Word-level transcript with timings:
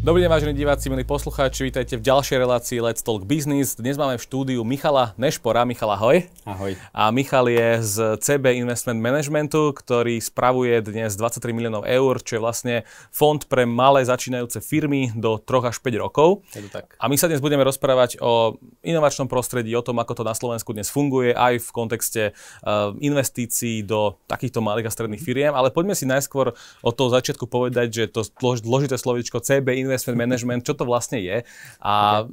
Dobrý 0.00 0.24
deň, 0.24 0.32
vážení 0.32 0.56
diváci, 0.56 0.88
milí 0.88 1.04
poslucháči, 1.04 1.60
vítajte 1.68 2.00
v 2.00 2.08
ďalšej 2.08 2.40
relácii 2.40 2.80
Let's 2.80 3.04
Talk 3.04 3.28
Business. 3.28 3.76
Dnes 3.76 4.00
máme 4.00 4.16
v 4.16 4.24
štúdiu 4.24 4.64
Michala 4.64 5.12
Nešpora. 5.20 5.68
Michal, 5.68 5.92
ahoj. 5.92 6.24
Ahoj. 6.48 6.72
A 6.96 7.12
Michal 7.12 7.52
je 7.52 7.84
z 7.84 7.96
CB 8.16 8.64
Investment 8.64 8.96
Managementu, 8.96 9.76
ktorý 9.76 10.16
spravuje 10.24 10.80
dnes 10.80 11.20
23 11.20 11.52
miliónov 11.52 11.84
eur, 11.84 12.16
čo 12.24 12.32
je 12.32 12.40
vlastne 12.40 12.74
fond 13.12 13.44
pre 13.44 13.68
malé 13.68 14.00
začínajúce 14.00 14.64
firmy 14.64 15.12
do 15.12 15.36
3 15.36 15.68
až 15.68 15.84
5 15.84 15.92
rokov. 16.00 16.48
Je 16.56 16.64
to 16.64 16.80
tak. 16.80 16.96
A 16.96 17.04
my 17.04 17.20
sa 17.20 17.28
dnes 17.28 17.44
budeme 17.44 17.60
rozprávať 17.60 18.24
o 18.24 18.56
inovačnom 18.80 19.28
prostredí, 19.28 19.76
o 19.76 19.84
tom, 19.84 20.00
ako 20.00 20.16
to 20.16 20.24
na 20.24 20.32
Slovensku 20.32 20.72
dnes 20.72 20.88
funguje, 20.88 21.36
aj 21.36 21.60
v 21.60 21.68
kontexte 21.76 22.22
uh, 22.32 22.96
investícií 23.04 23.84
do 23.84 24.16
takýchto 24.24 24.64
malých 24.64 24.88
a 24.88 24.94
stredných 24.96 25.20
firiem. 25.20 25.52
Ale 25.52 25.68
poďme 25.68 25.92
si 25.92 26.08
najskôr 26.08 26.56
od 26.80 26.94
toho 26.96 27.12
začiatku 27.12 27.44
povedať, 27.44 27.92
že 27.92 28.04
to 28.08 28.24
zložité 28.64 28.96
slovičko 28.96 29.44
CB 29.44 29.76
investment 29.76 29.89
management, 30.14 30.62
čo 30.62 30.76
to 30.76 30.84
vlastne 30.84 31.18
je. 31.18 31.42
A 31.80 32.26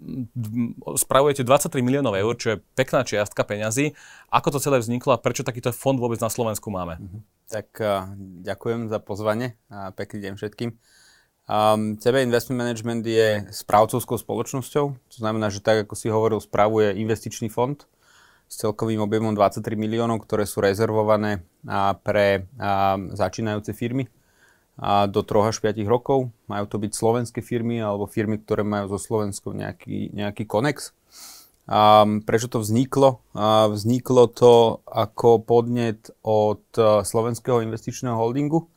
spravujete 0.99 1.47
23 1.47 1.79
miliónov 1.81 2.13
eur, 2.13 2.33
čo 2.37 2.47
je 2.53 2.57
pekná 2.75 3.01
čiastka 3.07 3.47
peňazí. 3.47 3.95
Ako 4.29 4.53
to 4.53 4.59
celé 4.59 4.83
vzniklo 4.83 5.15
a 5.15 5.21
prečo 5.21 5.47
takýto 5.47 5.71
fond 5.71 5.95
vôbec 5.95 6.19
na 6.19 6.29
Slovensku 6.29 6.67
máme? 6.69 6.99
Uh-huh. 6.99 7.21
Tak 7.47 7.67
uh, 7.79 8.11
ďakujem 8.43 8.91
za 8.91 8.99
pozvanie 8.99 9.55
a 9.71 9.95
pekný 9.95 10.29
deň 10.29 10.33
všetkým. 10.35 10.69
Um, 11.47 11.95
CB 11.95 12.27
Investment 12.27 12.59
Management 12.59 13.07
je 13.07 13.47
správcovskou 13.55 14.19
spoločnosťou, 14.19 14.85
to 14.91 15.15
znamená, 15.15 15.47
že 15.47 15.63
tak 15.63 15.87
ako 15.87 15.95
si 15.95 16.11
hovoril, 16.11 16.43
spravuje 16.43 16.99
investičný 16.99 17.47
fond 17.47 17.79
s 18.51 18.59
celkovým 18.59 18.99
objemom 18.99 19.31
23 19.31 19.63
miliónov, 19.79 20.27
ktoré 20.27 20.43
sú 20.43 20.59
rezervované 20.59 21.47
a, 21.63 21.95
pre 21.95 22.51
a, 22.59 22.99
začínajúce 23.15 23.71
firmy 23.71 24.11
a 24.77 25.09
do 25.09 25.25
3 25.25 25.49
až 25.49 25.57
5 25.59 25.81
rokov. 25.89 26.29
Majú 26.45 26.65
to 26.69 26.77
byť 26.77 26.91
slovenské 26.93 27.39
firmy 27.41 27.81
alebo 27.81 28.05
firmy, 28.05 28.37
ktoré 28.37 28.61
majú 28.61 28.93
so 28.93 28.99
Slovenskou 29.01 29.57
nejaký, 29.57 30.13
nejaký 30.13 30.45
konex. 30.45 30.93
A 31.67 32.07
prečo 32.23 32.47
to 32.47 32.63
vzniklo? 32.63 33.19
A 33.35 33.67
vzniklo 33.67 34.31
to 34.31 34.79
ako 34.87 35.43
podnet 35.43 36.13
od 36.23 36.63
e, 36.79 37.03
Slovenského 37.03 37.59
investičného 37.59 38.15
holdingu, 38.15 38.71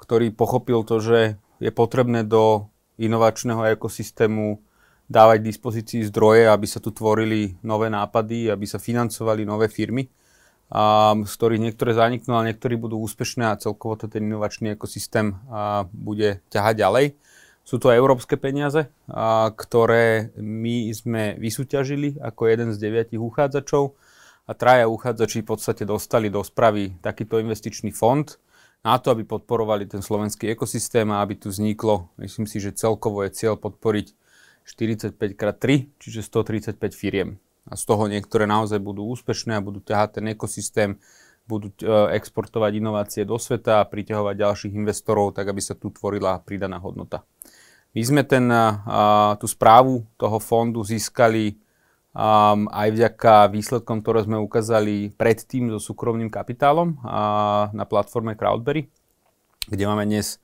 ktorý 0.00 0.34
pochopil 0.34 0.82
to, 0.82 0.98
že 0.98 1.38
je 1.62 1.70
potrebné 1.70 2.26
do 2.26 2.66
inovačného 2.98 3.78
ekosystému 3.78 4.58
dávať 5.06 5.46
dispozícii 5.46 6.02
zdroje, 6.10 6.50
aby 6.50 6.66
sa 6.66 6.82
tu 6.82 6.90
tvorili 6.90 7.54
nové 7.62 7.86
nápady, 7.92 8.50
aby 8.50 8.66
sa 8.66 8.82
financovali 8.82 9.46
nové 9.46 9.70
firmy 9.70 10.08
z 10.72 11.32
ktorých 11.36 11.60
niektoré 11.60 11.92
zaniknú, 11.94 12.34
ale 12.34 12.50
niektorí 12.50 12.74
budú 12.74 12.98
úspešné 13.04 13.52
a 13.52 13.60
celkovo 13.60 14.00
to 14.00 14.08
ten 14.10 14.24
inovačný 14.26 14.74
ekosystém 14.74 15.36
bude 15.92 16.40
ťahať 16.50 16.74
ďalej. 16.80 17.06
Sú 17.64 17.80
to 17.80 17.88
európske 17.88 18.36
peniaze, 18.36 18.92
ktoré 19.56 20.36
my 20.36 20.92
sme 20.92 21.40
vysúťažili 21.40 22.20
ako 22.20 22.42
jeden 22.44 22.68
z 22.72 22.80
deviatich 22.80 23.22
uchádzačov 23.22 23.96
a 24.44 24.52
traja 24.52 24.84
uchádzači 24.84 25.40
v 25.40 25.48
podstate 25.48 25.88
dostali 25.88 26.28
do 26.28 26.44
spravy 26.44 27.00
takýto 27.00 27.40
investičný 27.40 27.88
fond 27.96 28.28
na 28.84 29.00
to, 29.00 29.16
aby 29.16 29.24
podporovali 29.24 29.88
ten 29.88 30.04
slovenský 30.04 30.52
ekosystém 30.52 31.08
a 31.08 31.24
aby 31.24 31.40
tu 31.40 31.48
vzniklo, 31.48 32.12
myslím 32.20 32.44
si, 32.44 32.60
že 32.60 32.76
celkovo 32.76 33.24
je 33.24 33.32
cieľ 33.32 33.56
podporiť 33.56 34.12
45x3, 34.68 35.64
čiže 35.96 36.20
135 36.20 36.76
firiem 36.92 37.40
a 37.64 37.74
z 37.74 37.82
toho 37.88 38.04
niektoré 38.06 38.44
naozaj 38.44 38.76
budú 38.80 39.08
úspešné 39.08 39.56
a 39.56 39.64
budú 39.64 39.80
ťahať 39.80 40.20
ten 40.20 40.26
ekosystém, 40.36 40.90
budú 41.48 41.72
e, 41.80 41.88
exportovať 42.16 42.72
inovácie 42.76 43.22
do 43.24 43.40
sveta 43.40 43.80
a 43.80 43.88
priťahovať 43.88 44.34
ďalších 44.36 44.74
investorov, 44.76 45.32
tak 45.36 45.48
aby 45.48 45.60
sa 45.60 45.72
tu 45.76 45.88
tvorila 45.88 46.40
pridaná 46.44 46.76
hodnota. 46.80 47.24
My 47.94 48.02
sme 48.04 48.22
ten, 48.26 48.48
a, 48.50 49.36
tú 49.40 49.46
správu 49.48 50.04
toho 50.20 50.36
fondu 50.42 50.82
získali 50.82 51.56
um, 52.14 52.66
aj 52.70 52.88
vďaka 52.90 53.54
výsledkom, 53.54 54.02
ktoré 54.02 54.26
sme 54.26 54.38
ukázali 54.38 55.14
predtým 55.14 55.70
so 55.74 55.78
súkromným 55.78 56.30
kapitálom 56.30 56.98
a, 57.02 57.70
na 57.70 57.84
platforme 57.86 58.34
Crowdberry, 58.34 58.90
kde 59.70 59.84
máme 59.86 60.06
dnes 60.10 60.42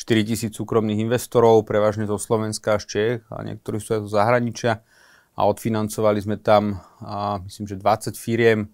4000 0.00 0.52
súkromných 0.56 1.04
investorov, 1.04 1.68
prevažne 1.68 2.08
zo 2.08 2.16
Slovenska 2.16 2.80
až 2.80 2.88
Čech 2.88 3.20
a 3.28 3.44
niektorí 3.44 3.76
sú 3.80 3.96
aj 3.96 4.00
zo 4.08 4.10
zahraničia 4.16 4.80
a 5.40 5.48
odfinancovali 5.48 6.20
sme 6.20 6.36
tam, 6.36 6.84
a 7.00 7.40
myslím, 7.48 7.64
že 7.64 7.80
20 7.80 8.12
firiem 8.20 8.68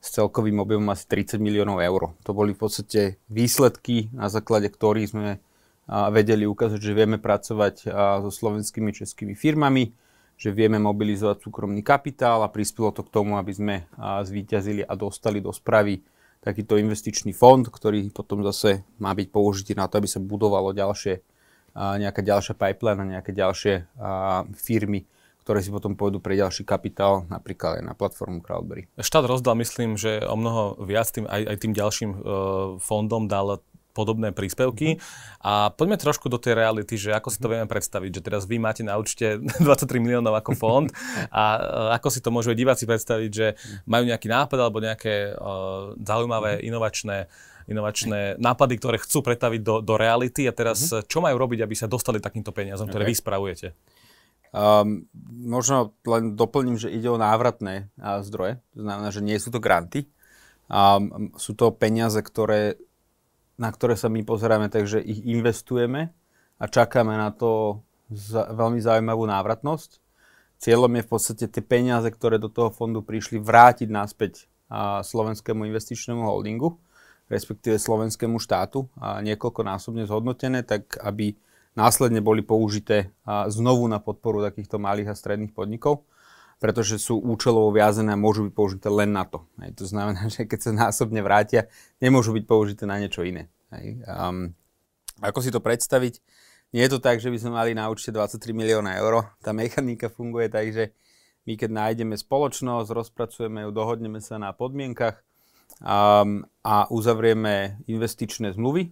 s 0.00 0.16
celkovým 0.16 0.56
objemom 0.64 0.88
asi 0.88 1.04
30 1.04 1.36
miliónov 1.36 1.76
eur. 1.84 2.16
To 2.24 2.32
boli 2.32 2.56
v 2.56 2.60
podstate 2.64 3.20
výsledky, 3.28 4.08
na 4.16 4.32
základe 4.32 4.72
ktorých 4.72 5.12
sme 5.12 5.44
vedeli 5.86 6.48
ukázať, 6.48 6.80
že 6.80 6.96
vieme 6.96 7.20
pracovať 7.20 7.92
so 8.24 8.30
slovenskými 8.32 8.96
českými 8.96 9.36
firmami, 9.36 9.92
že 10.40 10.56
vieme 10.56 10.80
mobilizovať 10.80 11.44
súkromný 11.44 11.84
kapitál 11.84 12.40
a 12.40 12.48
prispelo 12.48 12.96
to 12.96 13.04
k 13.04 13.12
tomu, 13.12 13.36
aby 13.36 13.52
sme 13.52 13.74
zvíťazili 14.00 14.88
a 14.88 14.96
dostali 14.96 15.44
do 15.44 15.52
spravy 15.52 16.00
takýto 16.40 16.80
investičný 16.80 17.36
fond, 17.36 17.66
ktorý 17.68 18.08
potom 18.08 18.40
zase 18.46 18.88
má 19.02 19.12
byť 19.12 19.28
použitý 19.28 19.72
na 19.76 19.84
to, 19.84 20.00
aby 20.00 20.08
sa 20.08 20.22
budovalo 20.22 20.72
ďalšie, 20.72 21.20
nejaká 21.76 22.24
ďalšia 22.24 22.54
pipeline 22.56 23.00
a 23.04 23.10
nejaké 23.18 23.36
ďalšie 23.36 23.84
firmy, 24.56 25.04
ktoré 25.46 25.62
si 25.62 25.70
potom 25.70 25.94
pôjdu 25.94 26.18
pre 26.18 26.34
ďalší 26.34 26.66
kapitál, 26.66 27.22
napríklad 27.30 27.78
aj 27.78 27.82
na 27.86 27.94
platformu 27.94 28.42
Crowdberry. 28.42 28.90
Štát 28.98 29.30
rozdal, 29.30 29.54
myslím, 29.62 29.94
že 29.94 30.18
o 30.26 30.34
mnoho 30.34 30.74
viac 30.82 31.06
tým, 31.14 31.22
aj, 31.22 31.54
aj 31.54 31.56
tým 31.62 31.70
ďalším 31.70 32.10
uh, 32.10 32.18
fondom 32.82 33.30
dal 33.30 33.62
podobné 33.94 34.34
príspevky. 34.34 34.98
Mm-hmm. 34.98 35.46
A 35.46 35.70
poďme 35.70 36.02
trošku 36.02 36.26
do 36.26 36.42
tej 36.42 36.58
reality, 36.58 36.98
že 36.98 37.14
ako 37.14 37.30
si 37.30 37.38
to 37.38 37.46
vieme 37.46 37.70
predstaviť, 37.70 38.10
že 38.10 38.24
teraz 38.26 38.42
vy 38.44 38.58
máte 38.58 38.82
na 38.82 38.98
účte 38.98 39.38
23 39.62 40.02
miliónov 40.02 40.34
ako 40.34 40.58
fond 40.58 40.90
a 41.30 41.44
uh, 41.62 41.88
ako 41.94 42.10
si 42.10 42.18
to 42.18 42.34
môžu 42.34 42.50
diváci 42.50 42.82
predstaviť, 42.82 43.30
že 43.30 43.54
majú 43.86 44.02
nejaký 44.02 44.26
nápad 44.26 44.58
alebo 44.58 44.82
nejaké 44.82 45.30
uh, 45.30 45.94
zaujímavé, 46.02 46.58
inovačné 46.66 47.30
inovačné 47.66 48.38
nápady, 48.38 48.78
ktoré 48.78 49.02
chcú 49.02 49.26
pretaviť 49.26 49.58
do, 49.58 49.82
do 49.82 49.98
reality 49.98 50.46
a 50.46 50.54
teraz 50.54 50.86
mm-hmm. 50.86 51.06
čo 51.10 51.18
majú 51.18 51.34
robiť, 51.34 51.66
aby 51.66 51.74
sa 51.74 51.90
dostali 51.90 52.22
takýmto 52.22 52.54
peniazom, 52.54 52.86
ktoré 52.86 53.02
okay. 53.06 53.10
vy 53.10 53.18
spravujete? 53.18 53.68
Um, 54.56 55.04
možno 55.28 55.92
len 56.08 56.32
doplním, 56.32 56.80
že 56.80 56.88
ide 56.88 57.12
o 57.12 57.20
návratné 57.20 57.92
uh, 58.00 58.24
zdroje, 58.24 58.56
to 58.72 58.88
znamená, 58.88 59.12
že 59.12 59.20
nie 59.20 59.36
sú 59.36 59.52
to 59.52 59.60
granty, 59.60 60.08
um, 60.72 61.28
sú 61.36 61.52
to 61.52 61.76
peniaze, 61.76 62.16
ktoré, 62.24 62.80
na 63.60 63.68
ktoré 63.68 64.00
sa 64.00 64.08
my 64.08 64.24
pozeráme, 64.24 64.72
takže 64.72 65.04
ich 65.04 65.20
investujeme 65.28 66.08
a 66.56 66.64
čakáme 66.72 67.20
na 67.20 67.36
to 67.36 67.84
za, 68.08 68.48
veľmi 68.48 68.80
zaujímavú 68.80 69.28
návratnosť. 69.28 70.00
Cieľom 70.56 70.88
je 70.96 71.04
v 71.04 71.10
podstate 71.12 71.44
tie 71.52 71.60
peniaze, 71.60 72.08
ktoré 72.08 72.40
do 72.40 72.48
toho 72.48 72.72
fondu 72.72 73.04
prišli, 73.04 73.36
vrátiť 73.36 73.92
naspäť 73.92 74.48
uh, 74.72 75.04
slovenskému 75.04 75.68
investičnému 75.68 76.24
holdingu, 76.24 76.80
respektíve 77.28 77.76
slovenskému 77.76 78.40
štátu 78.40 78.88
a 78.96 79.20
niekoľkonásobne 79.20 80.08
zhodnotené, 80.08 80.64
tak 80.64 80.96
aby 81.04 81.36
následne 81.76 82.24
boli 82.24 82.40
použité 82.40 83.12
znovu 83.46 83.86
na 83.86 84.00
podporu 84.00 84.42
takýchto 84.42 84.80
malých 84.80 85.12
a 85.12 85.18
stredných 85.18 85.52
podnikov, 85.52 86.08
pretože 86.56 86.96
sú 86.96 87.20
účelovo 87.20 87.68
viazené 87.68 88.16
a 88.16 88.18
môžu 88.18 88.48
byť 88.48 88.54
použité 88.56 88.88
len 88.88 89.12
na 89.12 89.28
to. 89.28 89.44
Hej. 89.60 89.76
To 89.76 89.84
znamená, 89.84 90.26
že 90.32 90.48
keď 90.48 90.58
sa 90.58 90.70
násobne 90.72 91.20
vrátia, 91.20 91.68
nemôžu 92.00 92.32
byť 92.32 92.44
použité 92.48 92.88
na 92.88 92.96
niečo 92.96 93.22
iné. 93.22 93.52
Hej. 93.76 94.00
Um, 94.08 94.56
ako 95.20 95.44
si 95.44 95.52
to 95.52 95.60
predstaviť? 95.60 96.20
Nie 96.74 96.88
je 96.88 96.98
to 96.98 97.00
tak, 97.00 97.22
že 97.22 97.30
by 97.30 97.38
sme 97.38 97.52
mali 97.54 97.70
na 97.72 97.88
účte 97.88 98.10
23 98.10 98.52
milióna 98.52 98.98
eur. 98.98 99.32
Tá 99.40 99.54
mechanika 99.54 100.10
funguje 100.10 100.50
tak, 100.50 100.72
že 100.74 100.96
my 101.46 101.54
keď 101.54 101.70
nájdeme 101.70 102.18
spoločnosť, 102.18 102.90
rozpracujeme 102.90 103.64
ju, 103.64 103.70
dohodneme 103.70 104.18
sa 104.18 104.34
na 104.36 104.50
podmienkach 104.50 105.22
um, 105.78 106.42
a 106.66 106.90
uzavrieme 106.90 107.86
investičné 107.86 108.50
zmluvy, 108.58 108.90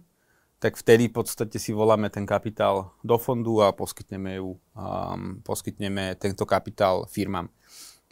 tak 0.65 0.81
vtedy 0.81 1.13
v 1.13 1.21
podstate 1.21 1.61
si 1.61 1.69
voláme 1.77 2.09
ten 2.09 2.25
kapitál 2.25 2.89
do 3.05 3.21
fondu 3.21 3.61
a 3.61 3.69
poskytneme, 3.69 4.41
ju, 4.41 4.57
um, 4.73 5.37
poskytneme 5.45 6.17
tento 6.17 6.41
kapitál 6.49 7.05
firmám. 7.05 7.53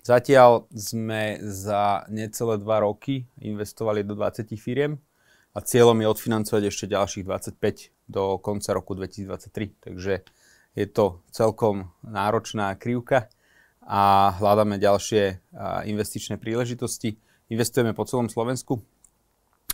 Zatiaľ 0.05 0.69
sme 0.69 1.41
za 1.41 2.05
necelé 2.13 2.61
dva 2.61 2.85
roky 2.85 3.25
investovali 3.41 4.05
do 4.05 4.13
20 4.13 4.53
firiem 4.61 5.01
a 5.57 5.65
cieľom 5.65 5.97
je 5.97 6.07
odfinancovať 6.13 6.63
ešte 6.69 6.85
ďalších 6.93 7.25
25 7.25 7.89
do 8.05 8.37
konca 8.37 8.69
roku 8.77 8.93
2023. 8.93 9.89
Takže 9.89 10.21
je 10.77 10.85
to 10.85 11.25
celkom 11.33 11.89
náročná 12.05 12.77
krivka 12.77 13.33
a 13.81 14.29
hľadáme 14.37 14.77
ďalšie 14.77 15.41
investičné 15.89 16.37
príležitosti. 16.37 17.17
Investujeme 17.49 17.97
po 17.97 18.05
celom 18.05 18.29
Slovensku, 18.29 18.85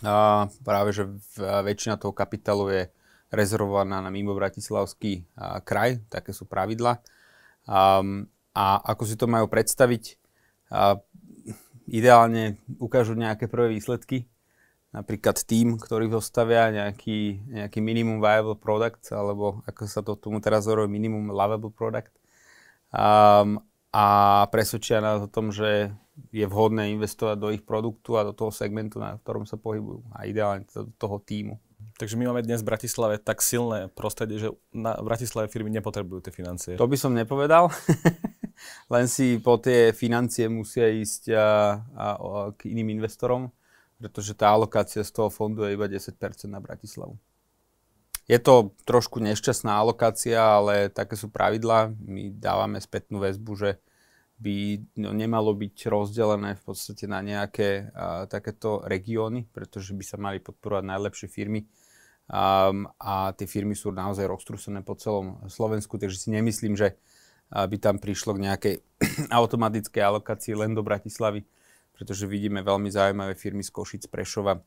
a 0.00 0.48
práve, 0.64 0.96
že 0.96 1.04
väčšina 1.38 2.00
toho 2.00 2.16
kapitálu 2.16 2.72
je 2.72 2.82
rezervovaná 3.30 4.02
na 4.02 4.10
mimo 4.10 4.34
Bratislavský 4.34 5.28
kraj, 5.62 6.02
také 6.10 6.34
sú 6.34 6.48
pravidla. 6.48 6.98
A, 7.70 8.02
a 8.56 8.64
ako 8.82 9.02
si 9.06 9.14
to 9.14 9.30
majú 9.30 9.46
predstaviť, 9.46 10.18
a, 10.72 10.98
ideálne 11.90 12.58
ukážu 12.78 13.14
nejaké 13.14 13.46
prvé 13.46 13.76
výsledky 13.76 14.30
napríklad 14.90 15.38
tým, 15.46 15.78
ktorý 15.78 16.10
zostavia 16.10 16.70
nejaký, 16.70 17.46
nejaký 17.46 17.78
minimum 17.78 18.18
viable 18.18 18.58
product, 18.58 19.14
alebo 19.14 19.62
ako 19.66 19.80
sa 19.86 20.02
to 20.02 20.18
tomu 20.18 20.42
teraz 20.42 20.66
hovorí, 20.66 20.90
minimum 20.90 21.30
lovable 21.30 21.70
product. 21.70 22.10
Um, 22.90 23.62
a 23.94 24.46
presvedčia 24.50 25.02
nás 25.02 25.22
o 25.22 25.30
tom, 25.30 25.50
že 25.54 25.94
je 26.28 26.44
vhodné 26.44 26.92
investovať 26.92 27.36
do 27.40 27.48
ich 27.48 27.64
produktu 27.64 28.20
a 28.20 28.26
do 28.28 28.36
toho 28.36 28.52
segmentu, 28.52 29.00
na 29.00 29.16
ktorom 29.16 29.48
sa 29.48 29.56
pohybujú. 29.56 30.04
A 30.12 30.28
ideálne 30.28 30.68
do 30.68 30.92
toho 31.00 31.16
týmu. 31.20 31.56
Takže 31.96 32.16
my 32.16 32.32
máme 32.32 32.44
dnes 32.44 32.64
v 32.64 32.72
Bratislave 32.72 33.20
tak 33.20 33.44
silné 33.44 33.92
prostredie, 33.92 34.40
že 34.40 34.48
na 34.72 34.96
Bratislave 35.00 35.52
firmy 35.52 35.68
nepotrebujú 35.68 36.24
tie 36.24 36.32
financie. 36.32 36.80
To 36.80 36.88
by 36.88 36.96
som 36.96 37.12
nepovedal. 37.12 37.68
Len 38.92 39.04
si 39.08 39.36
po 39.40 39.60
tie 39.60 39.92
financie 39.92 40.48
musia 40.48 40.88
ísť 40.88 41.32
a, 41.32 41.36
a, 41.36 41.46
a, 41.46 42.06
k 42.56 42.72
iným 42.72 42.96
investorom, 43.00 43.52
pretože 44.00 44.32
tá 44.32 44.48
alokácia 44.48 45.04
z 45.04 45.12
toho 45.12 45.28
fondu 45.28 45.64
je 45.64 45.76
iba 45.76 45.88
10% 45.88 46.16
na 46.48 46.60
Bratislavu. 46.60 47.20
Je 48.30 48.38
to 48.38 48.72
trošku 48.86 49.18
nešťastná 49.18 49.74
alokácia, 49.74 50.38
ale 50.38 50.86
také 50.86 51.18
sú 51.18 51.28
pravidlá. 51.28 51.90
My 51.98 52.30
dávame 52.30 52.78
spätnú 52.78 53.18
väzbu, 53.18 53.52
že 53.58 53.70
by 54.40 54.56
no, 54.96 55.12
nemalo 55.12 55.52
byť 55.52 55.76
rozdelené 55.92 56.56
v 56.56 56.62
podstate 56.64 57.04
na 57.04 57.20
nejaké 57.20 57.92
a, 57.92 58.24
takéto 58.24 58.80
regióny, 58.82 59.44
pretože 59.52 59.92
by 59.92 60.04
sa 60.04 60.16
mali 60.16 60.40
podporovať 60.40 60.84
najlepšie 60.88 61.28
firmy 61.28 61.68
um, 62.32 62.88
a 62.96 63.36
tie 63.36 63.44
firmy 63.44 63.76
sú 63.76 63.92
naozaj 63.92 64.24
roztrúsené 64.24 64.80
po 64.80 64.96
celom 64.96 65.44
Slovensku, 65.46 66.00
takže 66.00 66.16
si 66.16 66.28
nemyslím, 66.32 66.74
že 66.74 66.96
by 67.50 67.76
tam 67.82 67.98
prišlo 67.98 68.38
k 68.38 68.42
nejakej 68.46 68.74
automatickej 69.38 70.02
alokácii 70.02 70.54
len 70.54 70.72
do 70.72 70.86
Bratislavy, 70.86 71.42
pretože 71.90 72.30
vidíme 72.30 72.62
veľmi 72.62 72.88
zaujímavé 72.88 73.34
firmy 73.34 73.66
z 73.66 73.74
Košic, 73.74 74.06
Prešova, 74.06 74.62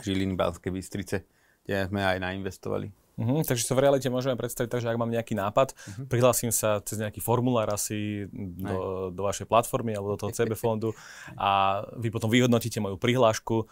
Žiliny, 0.00 0.34
Balské 0.34 0.72
Bystrice, 0.72 1.28
kde 1.62 1.86
sme 1.92 2.00
aj 2.00 2.18
nainvestovali. 2.24 2.99
Uh-huh, 3.18 3.42
takže 3.42 3.66
sa 3.66 3.74
v 3.74 3.84
realite 3.88 4.06
môžeme 4.06 4.38
predstaviť 4.38 4.68
tak, 4.70 4.80
že 4.82 4.88
ak 4.88 5.00
mám 5.00 5.10
nejaký 5.10 5.34
nápad, 5.34 5.74
uh-huh. 5.74 6.06
prihlásim 6.06 6.54
sa 6.54 6.78
cez 6.84 7.00
nejaký 7.00 7.18
formulár 7.18 7.68
asi 7.72 8.28
do, 8.32 9.10
do 9.10 9.22
vašej 9.26 9.50
platformy 9.50 9.92
alebo 9.96 10.14
do 10.14 10.18
toho 10.26 10.30
CB 10.32 10.54
fondu 10.54 10.94
a 11.36 11.82
vy 11.98 12.08
potom 12.08 12.30
vyhodnotíte 12.30 12.78
moju 12.78 12.96
prihlášku 12.96 13.66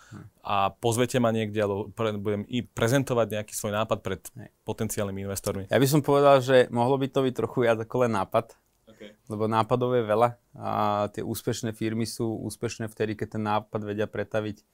a 0.44 0.72
pozvete 0.72 1.20
ma 1.22 1.32
niekde, 1.32 1.60
alebo 1.60 1.92
pre, 1.92 2.16
budem 2.16 2.42
i 2.48 2.64
prezentovať 2.64 3.26
nejaký 3.40 3.52
svoj 3.54 3.72
nápad 3.76 3.98
pred 4.00 4.20
potenciálnymi 4.64 5.20
investormi. 5.28 5.64
Ja 5.68 5.78
by 5.78 5.88
som 5.88 6.00
povedal, 6.00 6.40
že 6.40 6.66
mohlo 6.68 6.96
by 6.96 7.08
to 7.08 7.24
byť 7.24 7.34
trochu 7.34 7.68
viac 7.68 7.78
ako 7.80 8.08
len 8.08 8.12
nápad, 8.16 8.56
okay. 8.88 9.16
lebo 9.28 9.46
nápadov 9.46 9.94
je 9.96 10.04
veľa 10.04 10.28
a 10.58 10.70
tie 11.14 11.22
úspešné 11.22 11.72
firmy 11.72 12.04
sú 12.04 12.26
úspešné 12.48 12.90
vtedy, 12.90 13.14
keď 13.14 13.38
ten 13.38 13.42
nápad 13.44 13.80
vedia 13.86 14.10
pretaviť 14.10 14.64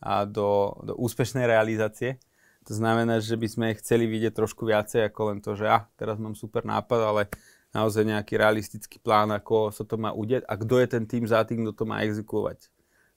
a 0.00 0.28
do, 0.28 0.76
do 0.84 0.92
úspešnej 0.96 1.48
realizácie. 1.48 2.20
To 2.66 2.72
znamená, 2.74 3.22
že 3.22 3.38
by 3.38 3.46
sme 3.46 3.78
chceli 3.78 4.10
vidieť 4.10 4.34
trošku 4.34 4.66
viacej 4.66 5.06
ako 5.06 5.20
len 5.30 5.38
to, 5.38 5.54
že 5.54 5.70
ah, 5.70 5.86
teraz 5.94 6.18
mám 6.18 6.34
super 6.34 6.66
nápad, 6.66 7.00
ale 7.00 7.22
naozaj 7.70 8.02
nejaký 8.02 8.34
realistický 8.34 8.98
plán, 8.98 9.30
ako 9.30 9.70
sa 9.70 9.86
to 9.86 9.94
má 9.94 10.10
udeť 10.10 10.42
a 10.50 10.54
kto 10.58 10.74
je 10.82 10.86
ten 10.90 11.04
tým 11.06 11.24
za 11.30 11.46
tým, 11.46 11.62
kto 11.62 11.72
to 11.72 11.84
má 11.86 12.02
exekuovať. 12.02 12.66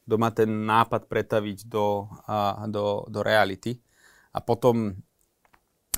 Kto 0.05 0.15
má 0.21 0.29
ten 0.29 0.49
nápad 0.69 1.09
pretaviť 1.09 1.65
do, 1.65 2.05
a, 2.29 2.65
do, 2.69 3.09
do 3.09 3.19
reality. 3.25 3.81
A 4.33 4.41
potom 4.41 4.93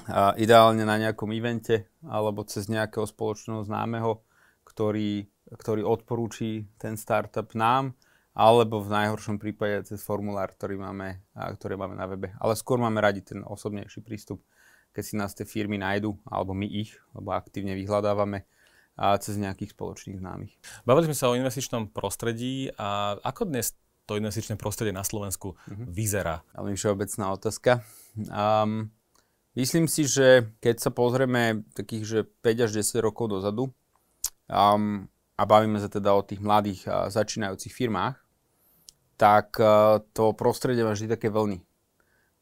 a 0.08 0.34
ideálne 0.40 0.82
na 0.82 0.98
nejakom 0.98 1.30
evente 1.36 1.92
alebo 2.08 2.42
cez 2.48 2.66
nejakého 2.72 3.06
spoločného 3.06 3.62
známeho, 3.68 4.24
ktorý, 4.66 5.30
ktorý 5.54 5.86
odporúči 5.86 6.66
ten 6.82 6.98
startup 6.98 7.54
nám, 7.54 7.94
alebo 8.32 8.80
v 8.80 8.92
najhoršom 8.92 9.38
prípade 9.38 9.92
cez 9.92 10.00
formulár, 10.00 10.56
ktorý 10.56 10.80
máme, 10.80 11.20
a, 11.36 11.52
ktorý 11.52 11.76
máme 11.76 12.00
na 12.00 12.08
webe. 12.08 12.32
Ale 12.40 12.56
skôr 12.56 12.80
máme 12.80 13.04
radi 13.04 13.20
ten 13.20 13.44
osobnejší 13.44 14.00
prístup, 14.00 14.40
keď 14.96 15.04
si 15.04 15.14
nás 15.20 15.36
tie 15.36 15.44
firmy 15.44 15.76
nájdu, 15.76 16.16
alebo 16.28 16.56
my 16.56 16.68
ich, 16.68 16.96
lebo 17.12 17.36
aktívne 17.36 17.76
vyhľadávame 17.76 18.48
a 19.00 19.16
cez 19.18 19.40
nejakých 19.40 19.74
spoločných 19.74 20.20
známych. 20.20 20.54
Bavili 20.84 21.12
sme 21.12 21.18
sa 21.18 21.32
o 21.32 21.38
investičnom 21.40 21.90
prostredí 21.90 22.70
a 22.76 23.18
ako 23.24 23.48
dnes 23.48 23.74
to 24.06 24.20
investičné 24.20 24.60
prostredie 24.60 24.92
na 24.92 25.08
Slovensku 25.08 25.56
uh-huh. 25.56 25.88
vyzerá? 25.88 26.44
Veľmi 26.54 26.76
všeobecná 26.76 27.26
otázka. 27.32 27.72
Um, 28.28 28.92
myslím 29.56 29.88
si, 29.88 30.06
že 30.06 30.52
keď 30.60 30.84
sa 30.84 30.92
pozrieme 30.92 31.64
takých, 31.74 32.04
že 32.04 32.20
5 32.44 32.66
až 32.68 32.72
10 32.84 33.00
rokov 33.02 33.32
dozadu 33.32 33.72
um, 34.52 35.08
a 35.40 35.44
bavíme 35.48 35.80
sa 35.80 35.88
teda 35.88 36.12
o 36.12 36.22
tých 36.22 36.44
mladých 36.44 36.86
uh, 36.86 37.08
začínajúcich 37.08 37.72
firmách, 37.72 38.21
tak 39.22 39.62
uh, 39.62 40.02
to 40.18 40.34
prostredie 40.34 40.82
má 40.82 40.98
vždy 40.98 41.14
také 41.14 41.30
vlny. 41.30 41.62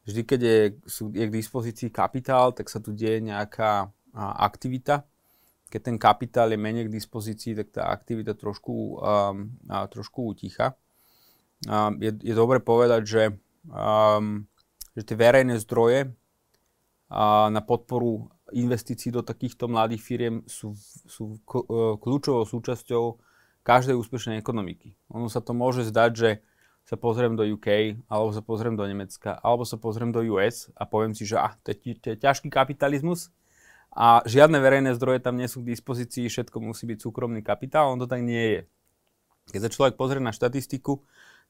Vždy, 0.08 0.20
keď 0.24 0.40
je, 0.40 0.58
sú, 0.88 1.12
je 1.12 1.28
k 1.28 1.36
dispozícii 1.36 1.92
kapitál, 1.92 2.56
tak 2.56 2.72
sa 2.72 2.80
tu 2.80 2.96
deje 2.96 3.20
nejaká 3.20 3.92
aktivita. 4.16 5.04
Keď 5.68 5.80
ten 5.86 5.96
kapitál 6.00 6.50
je 6.50 6.58
menej 6.58 6.88
k 6.88 6.96
dispozícii, 6.96 7.52
tak 7.54 7.68
tá 7.70 7.92
aktivita 7.92 8.32
trošku, 8.34 8.96
um, 8.96 9.54
trošku 9.68 10.24
utícha. 10.24 10.74
Um, 11.68 12.00
je, 12.00 12.16
je 12.16 12.34
dobre 12.34 12.64
povedať, 12.64 13.02
že, 13.06 13.22
um, 13.68 14.48
že 14.96 15.04
tie 15.04 15.14
verejné 15.20 15.60
zdroje 15.60 16.16
na 17.50 17.58
podporu 17.66 18.30
investícií 18.54 19.10
do 19.10 19.26
takýchto 19.26 19.66
mladých 19.66 20.02
firiem 20.02 20.36
sú, 20.46 20.78
sú 21.06 21.42
kľúčovou 21.98 22.46
súčasťou 22.46 23.18
každej 23.66 23.98
úspešnej 23.98 24.38
ekonomiky. 24.38 24.94
Ono 25.10 25.26
sa 25.26 25.42
to 25.42 25.50
môže 25.50 25.82
zdať, 25.90 26.10
že 26.14 26.30
sa 26.90 26.98
pozriem 26.98 27.38
do 27.38 27.46
UK, 27.46 28.02
alebo 28.10 28.34
sa 28.34 28.42
pozriem 28.42 28.74
do 28.74 28.82
Nemecka, 28.82 29.38
alebo 29.38 29.62
sa 29.62 29.78
pozriem 29.78 30.10
do 30.10 30.26
US 30.34 30.74
a 30.74 30.82
poviem 30.82 31.14
si, 31.14 31.22
že 31.22 31.38
ah, 31.38 31.54
to, 31.62 31.70
je, 31.70 31.94
to 31.94 32.06
je 32.10 32.16
ťažký 32.18 32.50
kapitalizmus 32.50 33.30
a 33.94 34.26
žiadne 34.26 34.58
verejné 34.58 34.98
zdroje 34.98 35.22
tam 35.22 35.38
nie 35.38 35.46
sú 35.46 35.62
k 35.62 35.70
dispozícii, 35.70 36.26
všetko 36.26 36.58
musí 36.58 36.90
byť 36.90 36.98
súkromný 36.98 37.46
kapitál, 37.46 37.94
on 37.94 38.02
to 38.02 38.10
tak 38.10 38.26
nie 38.26 38.58
je. 38.58 38.60
Keď 39.54 39.60
sa 39.62 39.70
človek 39.70 39.94
pozrie 39.94 40.18
na 40.18 40.34
štatistiku, 40.34 40.98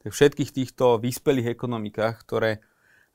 tak 0.04 0.12
všetkých 0.12 0.52
týchto 0.52 1.00
vyspelých 1.00 1.56
ekonomikách, 1.56 2.20
ktoré 2.20 2.60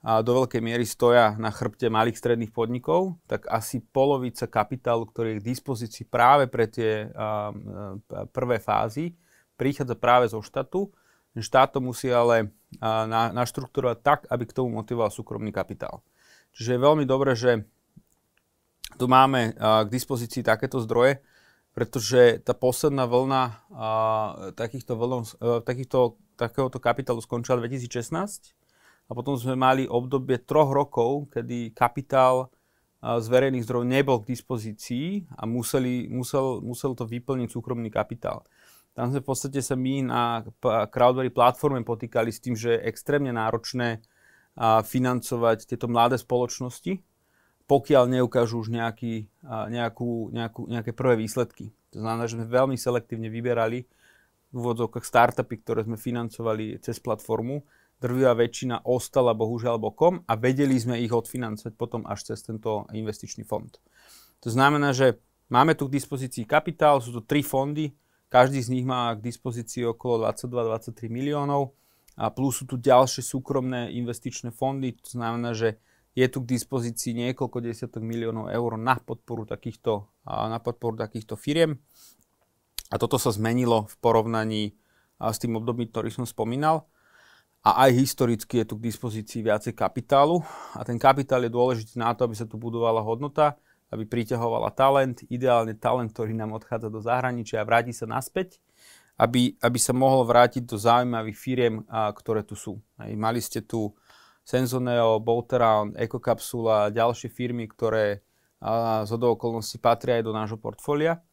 do 0.06 0.32
veľkej 0.46 0.62
miery 0.62 0.86
stoja 0.86 1.34
na 1.38 1.50
chrbte 1.50 1.90
malých 1.90 2.22
stredných 2.22 2.54
podnikov, 2.54 3.18
tak 3.26 3.50
asi 3.50 3.82
polovica 3.82 4.46
kapitálu, 4.46 5.10
ktorý 5.10 5.38
je 5.38 5.40
k 5.42 5.48
dispozícii 5.50 6.06
práve 6.10 6.46
pre 6.46 6.70
tie 6.70 7.10
prvé 8.30 8.58
fázy, 8.62 9.18
prichádza 9.58 9.98
práve 9.98 10.30
zo 10.30 10.42
štátu. 10.46 10.94
Štát 11.36 11.76
to 11.76 11.84
musí 11.84 12.08
ale 12.08 12.56
na, 12.80 13.32
naštruktúrovať 13.36 13.98
tak, 14.00 14.20
aby 14.32 14.44
k 14.48 14.56
tomu 14.56 14.72
motivoval 14.80 15.12
súkromný 15.12 15.52
kapitál. 15.52 16.00
Čiže 16.56 16.80
je 16.80 16.86
veľmi 16.86 17.04
dobré, 17.04 17.36
že 17.36 17.68
tu 18.96 19.12
máme 19.12 19.52
k 19.60 19.88
dispozícii 19.92 20.40
takéto 20.40 20.80
zdroje, 20.80 21.20
pretože 21.76 22.40
tá 22.48 22.56
posledná 22.56 23.04
vlna 23.04 23.44
takýchto, 24.56 24.96
vln, 24.96 25.24
a, 25.44 25.60
takýchto, 25.60 26.16
takéhoto 26.40 26.80
kapitálu 26.80 27.20
skončila 27.20 27.60
2016 27.60 28.56
a 29.06 29.12
potom 29.12 29.36
sme 29.36 29.60
mali 29.60 29.84
obdobie 29.84 30.40
troch 30.40 30.72
rokov, 30.72 31.28
kedy 31.36 31.76
kapitál 31.76 32.48
z 33.06 33.28
verejných 33.30 33.68
zdrojov 33.68 33.86
nebol 33.86 34.18
k 34.24 34.34
dispozícii 34.34 35.30
a 35.38 35.46
museli, 35.46 36.10
musel, 36.10 36.64
musel 36.64 36.98
to 36.98 37.06
vyplniť 37.06 37.52
súkromný 37.52 37.94
kapitál. 37.94 38.48
Tam 38.96 39.12
sme 39.12 39.20
v 39.20 39.28
podstate 39.28 39.60
sa 39.60 39.76
my 39.76 40.08
na 40.08 40.22
Crowdberry 40.64 41.28
platforme 41.28 41.84
potýkali 41.84 42.32
s 42.32 42.40
tým, 42.40 42.56
že 42.56 42.80
je 42.80 42.86
extrémne 42.88 43.36
náročné 43.36 44.00
financovať 44.88 45.68
tieto 45.68 45.92
mladé 45.92 46.16
spoločnosti, 46.16 47.04
pokiaľ 47.68 48.04
neukážu 48.16 48.64
už 48.64 48.72
nejaký, 48.72 49.28
nejakú, 49.44 50.32
nejakú, 50.32 50.62
nejaké 50.72 50.96
prvé 50.96 51.20
výsledky. 51.20 51.76
To 51.92 52.00
znamená, 52.00 52.24
že 52.24 52.40
sme 52.40 52.48
veľmi 52.48 52.80
selektívne 52.80 53.28
vyberali 53.28 53.84
v 53.84 54.56
úvodzovkách 54.56 55.04
startupy, 55.04 55.60
ktoré 55.60 55.84
sme 55.84 56.00
financovali 56.00 56.80
cez 56.80 57.04
platformu, 57.04 57.68
drvivá 58.00 58.32
väčšina 58.32 58.88
ostala 58.88 59.36
bohužiaľ 59.36 59.76
bokom 59.76 60.24
a 60.24 60.40
vedeli 60.40 60.80
sme 60.80 61.04
ich 61.04 61.12
odfinancovať 61.12 61.76
potom 61.76 62.08
až 62.08 62.32
cez 62.32 62.48
tento 62.48 62.88
investičný 62.96 63.44
fond. 63.44 63.72
To 64.40 64.48
znamená, 64.48 64.96
že 64.96 65.20
máme 65.52 65.76
tu 65.76 65.92
k 65.92 66.00
dispozícii 66.00 66.48
kapitál, 66.48 67.04
sú 67.04 67.12
to 67.12 67.28
tri 67.28 67.44
fondy, 67.44 67.92
každý 68.30 68.60
z 68.62 68.70
nich 68.74 68.86
má 68.86 69.14
k 69.14 69.24
dispozícii 69.24 69.86
okolo 69.86 70.26
22-23 70.28 71.08
miliónov 71.08 71.76
a 72.16 72.32
plus 72.32 72.62
sú 72.62 72.66
tu 72.66 72.80
ďalšie 72.80 73.22
súkromné 73.22 73.92
investičné 73.96 74.52
fondy, 74.56 74.96
to 74.96 75.20
znamená, 75.20 75.52
že 75.52 75.78
je 76.16 76.26
tu 76.32 76.40
k 76.42 76.56
dispozícii 76.56 77.12
niekoľko 77.12 77.60
desiatok 77.60 78.00
miliónov 78.00 78.48
eur 78.48 78.80
na 78.80 78.96
podporu 78.96 79.44
takýchto, 79.44 80.08
na 80.26 80.64
podporu 80.64 80.96
takýchto 80.96 81.36
firiem. 81.36 81.76
A 82.88 82.96
toto 82.96 83.20
sa 83.20 83.36
zmenilo 83.36 83.92
v 83.92 83.96
porovnaní 84.00 84.64
s 85.20 85.38
tým 85.44 85.60
obdobím, 85.60 85.92
ktorý 85.92 86.08
som 86.16 86.24
spomínal. 86.24 86.88
A 87.68 87.90
aj 87.90 88.00
historicky 88.00 88.64
je 88.64 88.66
tu 88.72 88.80
k 88.80 88.88
dispozícii 88.88 89.44
viacej 89.44 89.76
kapitálu. 89.76 90.40
A 90.78 90.88
ten 90.88 90.96
kapitál 90.96 91.44
je 91.44 91.52
dôležitý 91.52 92.00
na 92.00 92.16
to, 92.16 92.24
aby 92.24 92.38
sa 92.38 92.48
tu 92.48 92.56
budovala 92.56 93.04
hodnota, 93.04 93.60
aby 93.94 94.04
priťahovala 94.08 94.74
talent, 94.74 95.22
ideálne 95.30 95.78
talent, 95.78 96.14
ktorý 96.14 96.34
nám 96.34 96.58
odchádza 96.58 96.90
do 96.90 97.02
zahraničia 97.04 97.62
a 97.62 97.68
vráti 97.68 97.94
sa 97.94 98.10
naspäť 98.10 98.62
aby, 99.16 99.56
aby 99.64 99.80
sa 99.80 99.96
mohol 99.96 100.28
vrátiť 100.28 100.68
do 100.68 100.76
zaujímavých 100.76 101.38
firiem, 101.40 101.76
a, 101.88 102.12
ktoré 102.12 102.44
tu 102.44 102.56
sú. 102.60 102.84
Hej. 103.00 103.16
Mali 103.16 103.40
ste 103.40 103.64
tu 103.64 103.96
Senzoneo, 104.44 105.24
Bolteround, 105.24 105.96
Ecocapsula 105.96 106.88
a 106.88 106.94
ďalšie 106.94 107.32
firmy, 107.32 107.66
ktoré 107.72 108.22
a, 108.60 109.08
z 109.08 109.16
okolností 109.16 109.80
patria 109.80 110.20
aj 110.20 110.24
do 110.28 110.36
nášho 110.36 110.60
portfólia. 110.60 111.24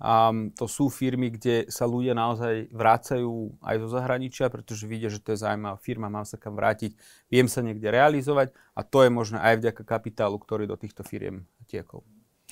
A 0.00 0.32
to 0.56 0.64
sú 0.64 0.88
firmy, 0.88 1.28
kde 1.28 1.68
sa 1.68 1.84
ľudia 1.84 2.16
naozaj 2.16 2.72
vrácajú 2.72 3.52
aj 3.60 3.76
zo 3.84 3.88
zahraničia, 3.92 4.48
pretože 4.48 4.88
vidia, 4.88 5.12
že 5.12 5.20
to 5.20 5.36
je 5.36 5.44
zaujímavá 5.44 5.76
firma, 5.76 6.08
mám 6.08 6.24
sa 6.24 6.40
kam 6.40 6.56
vrátiť, 6.56 6.96
viem 7.28 7.44
sa 7.52 7.60
niekde 7.60 7.84
realizovať 7.92 8.56
a 8.72 8.80
to 8.80 9.04
je 9.04 9.12
možné 9.12 9.36
aj 9.44 9.60
vďaka 9.60 9.84
kapitálu, 9.84 10.40
ktorý 10.40 10.64
do 10.64 10.80
týchto 10.80 11.04
firiem 11.04 11.44
tiekol. 11.70 12.02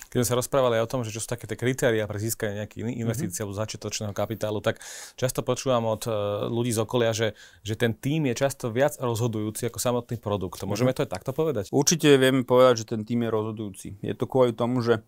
Keď 0.08 0.22
sme 0.22 0.30
sa 0.30 0.38
rozprávali 0.38 0.78
o 0.78 0.86
tom, 0.86 1.02
že 1.02 1.10
čo 1.10 1.20
sú 1.20 1.28
také 1.28 1.50
tie 1.50 1.58
kritéria 1.58 2.06
pre 2.06 2.22
získanie 2.22 2.62
nejakých 2.62 2.96
investícií 2.96 3.42
mm-hmm. 3.42 3.50
alebo 3.50 3.60
začiatočného 3.60 4.14
kapitálu, 4.14 4.62
tak 4.62 4.78
často 5.18 5.42
počúvam 5.42 5.84
od 5.90 6.06
uh, 6.06 6.14
ľudí 6.46 6.70
z 6.70 6.80
okolia, 6.80 7.10
že, 7.12 7.34
že 7.66 7.74
ten 7.74 7.92
tým 7.92 8.30
je 8.30 8.34
často 8.38 8.70
viac 8.70 8.94
rozhodujúci 8.96 9.68
ako 9.68 9.82
samotný 9.82 10.16
produkt. 10.22 10.62
Môžeme 10.64 10.94
to 10.94 11.02
aj 11.02 11.12
takto 11.12 11.34
povedať? 11.34 11.68
Určite 11.74 12.14
vieme 12.14 12.46
povedať, 12.46 12.86
že 12.86 12.94
ten 12.94 13.02
tým 13.02 13.26
je 13.26 13.30
rozhodujúci. 13.34 13.88
Je 14.00 14.14
to 14.14 14.24
kvôli 14.30 14.54
tomu, 14.54 14.80
že 14.80 15.02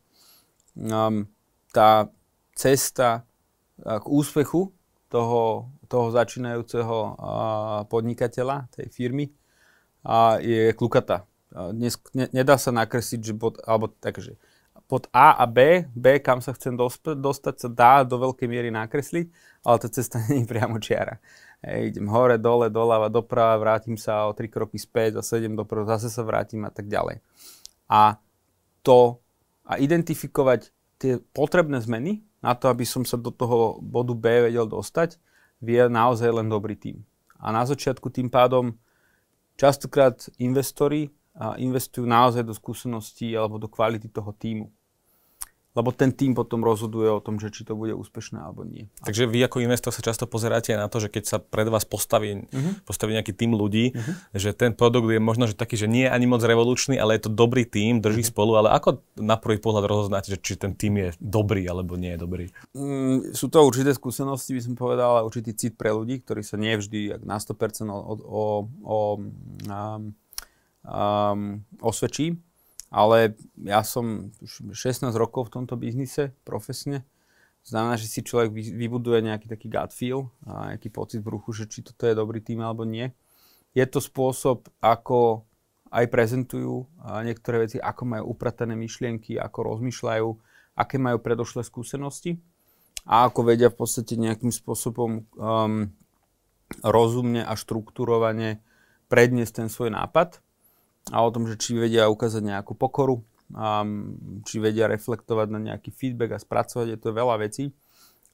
um, 0.75 1.25
tá 1.71 2.11
cesta 2.59 3.25
k 3.81 4.05
úspechu 4.05 4.75
toho, 5.09 5.73
toho 5.89 6.13
začínajúceho 6.13 6.99
uh, 7.17 7.89
podnikateľa, 7.89 8.69
tej 8.75 8.93
firmy, 8.93 9.33
a 10.05 10.41
je 10.41 10.77
klukatá. 10.77 11.30
Dnes, 11.51 11.99
ne, 12.15 12.31
nedá 12.31 12.55
sa 12.55 12.71
nakresliť, 12.71 13.21
že 13.21 13.35
bod, 13.35 13.59
alebo 13.67 13.91
takže 13.91 14.39
pod 14.87 15.07
A 15.15 15.39
a 15.39 15.47
B, 15.47 15.87
B, 15.95 16.19
kam 16.19 16.43
sa 16.43 16.51
chcem 16.55 16.75
dostať, 16.75 17.55
sa 17.59 17.69
dá 17.71 18.03
do 18.03 18.19
veľkej 18.19 18.47
miery 18.51 18.71
nakresliť, 18.75 19.31
ale 19.63 19.77
tá 19.79 19.87
cesta 19.87 20.19
nie 20.27 20.43
je 20.43 20.51
priamo 20.51 20.83
čiara. 20.83 21.23
Ej, 21.63 21.95
idem 21.95 22.09
hore, 22.09 22.41
dole, 22.41 22.73
doľava, 22.73 23.13
doprava, 23.13 23.61
vrátim 23.61 23.95
sa 23.95 24.27
o 24.27 24.35
3 24.35 24.49
kroky 24.49 24.81
späť, 24.81 25.21
zase 25.21 25.45
idem 25.45 25.55
doprava, 25.55 25.95
zase 25.95 26.09
sa 26.11 26.25
vrátim 26.25 26.65
a 26.67 26.73
tak 26.73 26.89
ďalej. 26.89 27.23
A 27.87 28.17
to, 28.81 29.21
a 29.69 29.77
identifikovať 29.77 30.73
tie 30.97 31.21
potrebné 31.37 31.79
zmeny 31.85 32.25
na 32.41 32.57
to, 32.57 32.73
aby 32.73 32.89
som 32.89 33.05
sa 33.05 33.21
do 33.21 33.29
toho 33.29 33.79
bodu 33.85 34.17
B 34.17 34.49
vedel 34.49 34.65
dostať, 34.65 35.21
vie 35.61 35.85
naozaj 35.87 36.33
len 36.33 36.49
dobrý 36.49 36.75
tým. 36.75 37.05
A 37.37 37.53
na 37.53 37.69
začiatku 37.69 38.09
tým 38.09 38.33
pádom 38.33 38.75
častokrát 39.61 40.17
investori 40.41 41.13
investujú 41.57 42.05
naozaj 42.05 42.43
do 42.43 42.53
skúseností 42.53 43.33
alebo 43.33 43.57
do 43.57 43.71
kvality 43.71 44.11
toho 44.11 44.35
týmu 44.35 44.69
lebo 45.71 45.95
ten 45.95 46.11
tým 46.11 46.35
potom 46.35 46.67
rozhoduje 46.67 47.07
o 47.07 47.23
tom, 47.23 47.39
že 47.39 47.55
či 47.55 47.63
to 47.63 47.79
bude 47.79 47.95
úspešné 47.95 48.43
alebo 48.43 48.67
nie. 48.67 48.91
Takže 49.07 49.31
vy 49.31 49.39
ako 49.47 49.63
investor 49.63 49.95
sa 49.95 50.03
často 50.03 50.27
pozeráte 50.27 50.75
na 50.75 50.91
to, 50.91 50.99
že 50.99 51.07
keď 51.07 51.25
sa 51.27 51.39
pred 51.39 51.71
vás 51.71 51.87
postaví, 51.87 52.43
uh-huh. 52.43 52.83
postaví 52.83 53.15
nejaký 53.15 53.31
tým 53.31 53.55
ľudí, 53.55 53.95
uh-huh. 53.95 54.15
že 54.35 54.51
ten 54.51 54.75
produkt 54.75 55.15
je 55.15 55.23
možno 55.23 55.47
že 55.47 55.55
taký, 55.55 55.79
že 55.79 55.87
nie 55.87 56.11
je 56.11 56.11
ani 56.11 56.27
moc 56.27 56.43
revolučný, 56.43 56.99
ale 56.99 57.15
je 57.17 57.31
to 57.31 57.33
dobrý 57.33 57.63
tým, 57.63 58.03
drží 58.03 58.27
uh-huh. 58.27 58.35
spolu, 58.35 58.59
ale 58.59 58.75
ako 58.75 59.07
na 59.15 59.39
prvý 59.39 59.63
pohľad 59.63 59.87
rozoznáte, 59.87 60.35
že 60.35 60.43
či 60.43 60.59
ten 60.59 60.75
tým 60.75 60.99
je 60.99 61.09
dobrý 61.23 61.63
alebo 61.71 61.95
nie 61.95 62.19
je 62.19 62.21
dobrý? 62.21 62.45
Mm, 62.75 63.31
sú 63.31 63.47
to 63.47 63.63
určité 63.63 63.95
skúsenosti, 63.95 64.59
by 64.59 64.63
som 64.67 64.75
povedal, 64.75 65.23
a 65.23 65.27
určitý 65.27 65.55
cit 65.55 65.79
pre 65.79 65.95
ľudí, 65.95 66.19
ktorý 66.19 66.43
sa 66.43 66.59
nie 66.59 66.75
vždy 66.75 67.23
na 67.23 67.39
100% 67.39 67.87
o, 67.87 67.95
o, 67.95 68.45
o, 68.83 68.99
um, 69.71 70.19
um, 70.91 71.63
osvedčí 71.79 72.35
ale 72.91 73.39
ja 73.63 73.87
som 73.87 74.35
už 74.43 74.75
16 74.75 75.15
rokov 75.15 75.49
v 75.49 75.63
tomto 75.63 75.79
biznise 75.79 76.35
profesne. 76.43 77.07
Znamená, 77.63 77.95
že 77.95 78.11
si 78.11 78.27
človek 78.27 78.51
vybuduje 78.51 79.31
nejaký 79.31 79.47
taký 79.47 79.71
gut 79.71 79.95
feel 79.95 80.35
a 80.43 80.75
nejaký 80.75 80.91
pocit 80.91 81.23
v 81.23 81.31
bruchu, 81.31 81.55
že 81.55 81.71
či 81.71 81.87
toto 81.87 82.11
je 82.11 82.19
dobrý 82.19 82.43
tým 82.43 82.59
alebo 82.67 82.83
nie. 82.83 83.15
Je 83.79 83.87
to 83.87 84.03
spôsob, 84.03 84.67
ako 84.83 85.47
aj 85.95 86.11
prezentujú 86.11 86.91
niektoré 87.23 87.71
veci, 87.71 87.79
ako 87.79 88.03
majú 88.19 88.25
upratané 88.35 88.75
myšlienky, 88.75 89.39
ako 89.39 89.75
rozmýšľajú, 89.75 90.29
aké 90.75 90.97
majú 90.99 91.19
predošlé 91.23 91.63
skúsenosti 91.63 92.43
a 93.07 93.31
ako 93.31 93.55
vedia 93.55 93.71
v 93.71 93.79
podstate 93.79 94.19
nejakým 94.19 94.51
spôsobom 94.51 95.31
um, 95.39 95.95
rozumne 96.83 97.47
a 97.47 97.55
štruktúrovane 97.55 98.63
predniesť 99.07 99.63
ten 99.63 99.69
svoj 99.71 99.95
nápad 99.95 100.43
a 101.09 101.25
o 101.25 101.33
tom, 101.33 101.49
že 101.49 101.57
či 101.57 101.81
vedia 101.81 102.13
ukázať 102.13 102.45
nejakú 102.45 102.77
pokoru, 102.77 103.25
a 103.51 103.83
či 104.47 104.63
vedia 104.63 104.87
reflektovať 104.87 105.49
na 105.51 105.59
nejaký 105.59 105.91
feedback 105.91 106.39
a 106.39 106.43
spracovať, 106.43 106.87
je 106.95 106.99
to 107.03 107.11
veľa 107.11 107.41
vecí, 107.43 107.75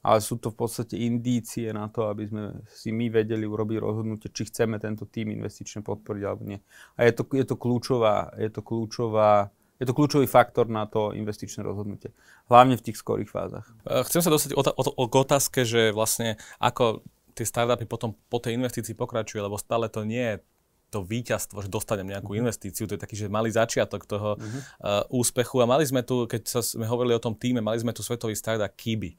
ale 0.05 0.21
sú 0.21 0.37
to 0.37 0.53
v 0.53 0.57
podstate 0.61 0.93
indície 0.93 1.73
na 1.73 1.89
to, 1.89 2.05
aby 2.05 2.29
sme 2.29 2.43
si 2.69 2.93
my 2.93 3.09
vedeli 3.09 3.49
urobiť 3.49 3.77
rozhodnutie, 3.81 4.29
či 4.29 4.45
chceme 4.45 4.77
tento 4.77 5.09
tým 5.09 5.33
investične 5.33 5.81
podporiť 5.81 6.21
alebo 6.21 6.43
nie. 6.45 6.59
A 7.01 7.09
je 7.09 7.17
to, 7.17 7.23
je 7.33 7.45
to 7.49 7.55
kľúčová, 7.57 8.29
je 8.37 8.49
to 8.53 8.61
kľúčová 8.61 9.49
je 9.77 9.85
to 9.85 9.93
kľúčový 9.93 10.25
faktor 10.25 10.65
na 10.65 10.89
to 10.89 11.13
investičné 11.13 11.61
rozhodnutie. 11.61 12.09
Hlavne 12.49 12.81
v 12.81 12.85
tých 12.89 12.97
skorých 12.97 13.29
fázach. 13.29 13.69
Chcem 14.09 14.25
sa 14.25 14.33
dostať 14.33 14.57
o, 14.57 14.61
o, 14.65 14.83
o, 14.89 15.05
k 15.05 15.15
otázke, 15.21 15.69
že 15.69 15.93
vlastne 15.93 16.41
ako 16.57 17.05
tie 17.37 17.45
startupy 17.45 17.85
potom 17.85 18.17
po 18.25 18.41
tej 18.41 18.57
investícii 18.57 18.97
pokračujú, 18.97 19.45
lebo 19.45 19.61
stále 19.61 19.85
to 19.85 20.01
nie 20.01 20.33
je 20.33 20.35
to 20.97 21.05
víťazstvo, 21.05 21.61
že 21.61 21.69
dostanem 21.69 22.09
nejakú 22.09 22.33
uh-huh. 22.33 22.41
investíciu, 22.41 22.89
to 22.89 22.97
je 22.97 23.01
taký, 23.05 23.13
že 23.13 23.29
malý 23.29 23.53
začiatok 23.53 24.09
toho 24.09 24.33
uh-huh. 24.33 24.61
uh, 24.81 25.03
úspechu. 25.13 25.61
A 25.61 25.69
mali 25.69 25.85
sme 25.85 26.01
tu, 26.01 26.25
keď 26.25 26.49
sa 26.49 26.65
sme 26.65 26.89
hovorili 26.89 27.13
o 27.13 27.21
tom 27.21 27.37
týme, 27.37 27.61
mali 27.61 27.77
sme 27.77 27.93
tu 27.93 28.01
svetový 28.01 28.33
startup 28.33 28.73
Kiby. 28.73 29.13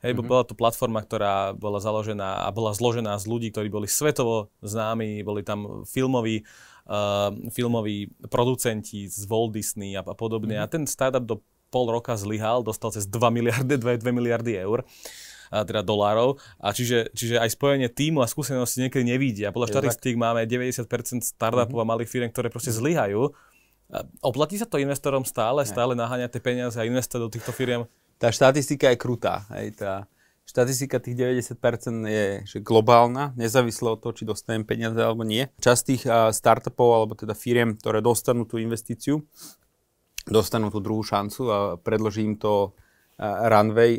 Hej, 0.00 0.16
uh-huh. 0.16 0.24
bola 0.24 0.42
to 0.48 0.56
platforma, 0.56 1.04
ktorá 1.04 1.52
bola 1.52 1.76
založená 1.84 2.46
a 2.46 2.48
bola 2.48 2.72
zložená 2.72 3.12
z 3.20 3.28
ľudí, 3.28 3.52
ktorí 3.52 3.68
boli 3.68 3.90
svetovo 3.90 4.48
známi, 4.64 5.20
boli 5.20 5.44
tam 5.44 5.84
filmoví, 5.84 6.48
uh, 6.88 7.34
filmoví 7.52 8.08
producenti 8.32 9.04
z 9.10 9.28
Walt 9.28 9.52
Disney 9.52 9.92
a, 9.98 10.00
a 10.00 10.14
podobne. 10.16 10.56
Uh-huh. 10.56 10.64
A 10.64 10.72
ten 10.72 10.88
startup 10.88 11.28
do 11.28 11.44
pol 11.68 11.92
roka 11.92 12.16
zlyhal, 12.16 12.64
dostal 12.64 12.88
cez 12.96 13.04
2 13.04 13.20
miliardy, 13.28 13.76
2, 13.76 14.00
2 14.00 14.08
miliardy 14.08 14.56
eur 14.56 14.88
a 15.48 15.64
teda 15.64 15.84
dolárov. 15.84 16.36
A 16.60 16.70
čiže, 16.72 17.12
čiže 17.12 17.40
aj 17.40 17.56
spojenie 17.56 17.88
týmu 17.92 18.20
a 18.20 18.28
skúsenosti 18.28 18.84
niekedy 18.84 19.04
nevidia. 19.04 19.52
Podľa 19.52 19.80
štatistík 19.80 20.16
máme 20.16 20.44
90% 20.44 20.84
startupov 21.24 21.72
mm-hmm. 21.72 21.88
a 21.88 21.90
malých 21.92 22.10
firm, 22.10 22.28
ktoré 22.30 22.48
proste 22.52 22.72
zlyhajú. 22.72 23.32
Oplatí 24.20 24.60
sa 24.60 24.68
to 24.68 24.76
investorom 24.76 25.24
stále, 25.24 25.64
stále 25.64 25.96
naháňať 25.96 26.36
tie 26.36 26.42
peniaze 26.44 26.76
a 26.76 26.84
investovať 26.84 27.22
do 27.24 27.32
týchto 27.32 27.56
firiem? 27.56 27.88
Tá 28.20 28.28
štatistika 28.28 28.92
je 28.92 29.00
krutá. 29.00 29.48
Hej, 29.56 29.80
tá 29.80 30.04
štatistika 30.44 31.00
tých 31.00 31.16
90% 31.16 31.56
je 32.08 32.26
že 32.44 32.58
globálna, 32.60 33.36
nezávisle 33.36 33.96
od 33.96 34.00
toho, 34.00 34.12
či 34.12 34.28
dostanem 34.28 34.64
peniaze 34.64 34.96
alebo 35.00 35.24
nie. 35.24 35.48
Časť 35.60 35.82
tých 35.84 36.02
startupov, 36.36 36.88
alebo 36.88 37.12
teda 37.16 37.32
firiem, 37.32 37.76
ktoré 37.76 38.04
dostanú 38.04 38.44
tú 38.44 38.60
investíciu, 38.60 39.24
dostanú 40.28 40.68
tú 40.68 40.84
druhú 40.84 41.00
šancu 41.00 41.40
a 41.48 41.58
predložím 41.80 42.36
to 42.36 42.76
runway 43.20 43.98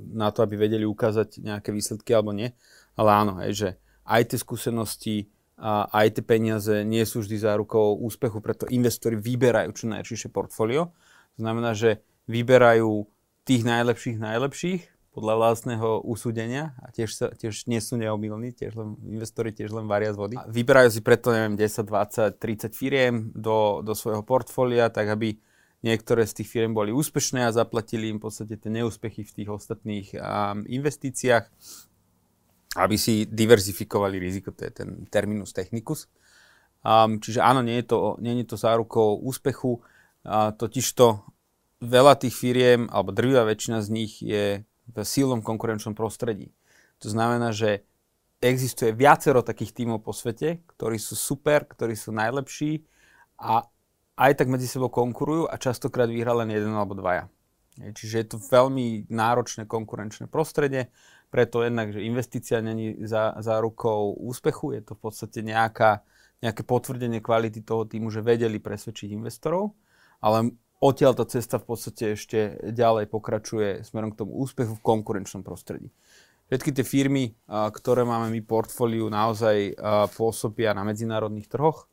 na 0.00 0.28
to, 0.32 0.40
aby 0.40 0.56
vedeli 0.56 0.88
ukázať 0.88 1.44
nejaké 1.44 1.70
výsledky 1.70 2.16
alebo 2.16 2.32
nie. 2.32 2.50
Ale 2.96 3.12
áno, 3.12 3.36
hej, 3.44 3.52
že 3.52 3.68
aj 4.08 4.32
tie 4.32 4.38
skúsenosti, 4.40 5.16
a 5.56 5.88
aj 5.88 6.20
tie 6.20 6.24
peniaze 6.24 6.84
nie 6.84 7.00
sú 7.08 7.24
vždy 7.24 7.40
zárukou 7.40 7.96
úspechu, 8.04 8.44
preto 8.44 8.68
investori 8.68 9.16
vyberajú 9.16 9.72
čo 9.72 9.84
najširšie 9.88 10.28
portfólio. 10.28 10.92
To 11.36 11.38
znamená, 11.40 11.72
že 11.72 12.04
vyberajú 12.28 13.08
tých 13.48 13.62
najlepších 13.64 14.20
najlepších 14.20 14.82
podľa 15.16 15.34
vlastného 15.40 16.04
úsudenia 16.04 16.76
a 16.76 16.92
tiež, 16.92 17.08
sa, 17.08 17.32
tiež 17.32 17.72
nie 17.72 17.80
sú 17.80 17.96
neomilní, 17.96 18.52
tiež 18.52 18.76
len, 18.76 19.00
investori 19.08 19.48
tiež 19.48 19.72
len 19.72 19.88
varia 19.88 20.12
z 20.12 20.20
vody. 20.20 20.36
A 20.36 20.44
vyberajú 20.44 20.92
si 20.92 21.00
preto, 21.00 21.32
neviem, 21.32 21.56
10, 21.56 21.88
20, 21.88 22.36
30 22.36 22.76
firiem 22.76 23.32
do, 23.32 23.80
do 23.80 23.96
svojho 23.96 24.20
portfólia, 24.20 24.92
tak 24.92 25.08
aby 25.08 25.40
Niektoré 25.84 26.24
z 26.24 26.42
tých 26.42 26.48
firm 26.48 26.72
boli 26.72 26.90
úspešné 26.90 27.44
a 27.44 27.54
zaplatili 27.54 28.08
im 28.08 28.16
v 28.16 28.28
podstate 28.28 28.56
tie 28.56 28.70
neúspechy 28.72 29.22
v 29.28 29.34
tých 29.42 29.48
ostatných 29.52 30.08
um, 30.16 30.64
investíciách, 30.64 31.44
aby 32.76 32.96
si 32.96 33.28
diverzifikovali 33.28 34.16
riziko, 34.16 34.52
to 34.52 34.68
je 34.68 34.72
ten 34.72 35.04
terminus 35.08 35.52
technicus. 35.52 36.08
Um, 36.80 37.20
čiže 37.20 37.44
áno, 37.44 37.60
nie 37.60 37.80
je 37.84 37.86
to, 37.92 38.16
nie 38.24 38.40
je 38.40 38.52
to 38.52 38.56
zárukou 38.56 39.20
úspechu, 39.20 39.80
a 40.26 40.50
totižto 40.50 41.22
veľa 41.84 42.18
tých 42.18 42.34
firiem, 42.34 42.90
alebo 42.90 43.14
drvivá 43.14 43.46
väčšina 43.46 43.78
z 43.84 43.88
nich 43.94 44.18
je 44.18 44.66
v 44.66 44.96
silnom 45.06 45.38
konkurenčnom 45.38 45.94
prostredí. 45.94 46.50
To 47.04 47.12
znamená, 47.12 47.54
že 47.54 47.86
existuje 48.42 48.90
viacero 48.90 49.40
takých 49.42 49.82
tímov 49.82 50.02
po 50.02 50.10
svete, 50.10 50.66
ktorí 50.76 50.98
sú 50.98 51.14
super, 51.14 51.62
ktorí 51.64 51.94
sú 51.94 52.10
najlepší 52.10 52.84
a 53.38 53.66
aj 54.16 54.32
tak 54.40 54.48
medzi 54.48 54.64
sebou 54.64 54.88
konkurujú 54.88 55.46
a 55.46 55.60
častokrát 55.60 56.08
vyhrá 56.08 56.32
len 56.32 56.48
jeden 56.50 56.72
alebo 56.72 56.96
dvaja. 56.96 57.28
Čiže 57.76 58.16
je 58.16 58.26
to 58.32 58.36
veľmi 58.40 59.12
náročné 59.12 59.68
konkurenčné 59.68 60.32
prostredie, 60.32 60.88
preto 61.28 61.60
jednak, 61.60 61.92
že 61.92 62.00
investícia 62.00 62.64
není 62.64 62.96
za, 63.04 63.36
za 63.36 63.60
rukou 63.60 64.16
úspechu, 64.16 64.72
je 64.72 64.80
to 64.80 64.96
v 64.96 65.00
podstate 65.04 65.44
nejaká, 65.44 66.00
nejaké 66.40 66.64
potvrdenie 66.64 67.20
kvality 67.20 67.60
toho 67.60 67.84
týmu, 67.84 68.08
že 68.08 68.24
vedeli 68.24 68.56
presvedčiť 68.56 69.12
investorov, 69.12 69.76
ale 70.24 70.56
odtiaľ 70.80 71.12
tá 71.12 71.28
cesta 71.28 71.60
v 71.60 71.68
podstate 71.68 72.16
ešte 72.16 72.56
ďalej 72.72 73.12
pokračuje 73.12 73.84
smerom 73.84 74.16
k 74.16 74.24
tomu 74.24 74.40
úspechu 74.40 74.72
v 74.72 74.86
konkurenčnom 74.86 75.44
prostredí. 75.44 75.92
všetky 76.48 76.72
tie 76.72 76.84
firmy, 76.86 77.34
ktoré 77.48 78.06
máme 78.06 78.30
my 78.30 78.40
portfóliu, 78.40 79.10
naozaj 79.10 79.76
pôsobia 80.14 80.72
na 80.72 80.86
medzinárodných 80.86 81.50
trhoch, 81.50 81.90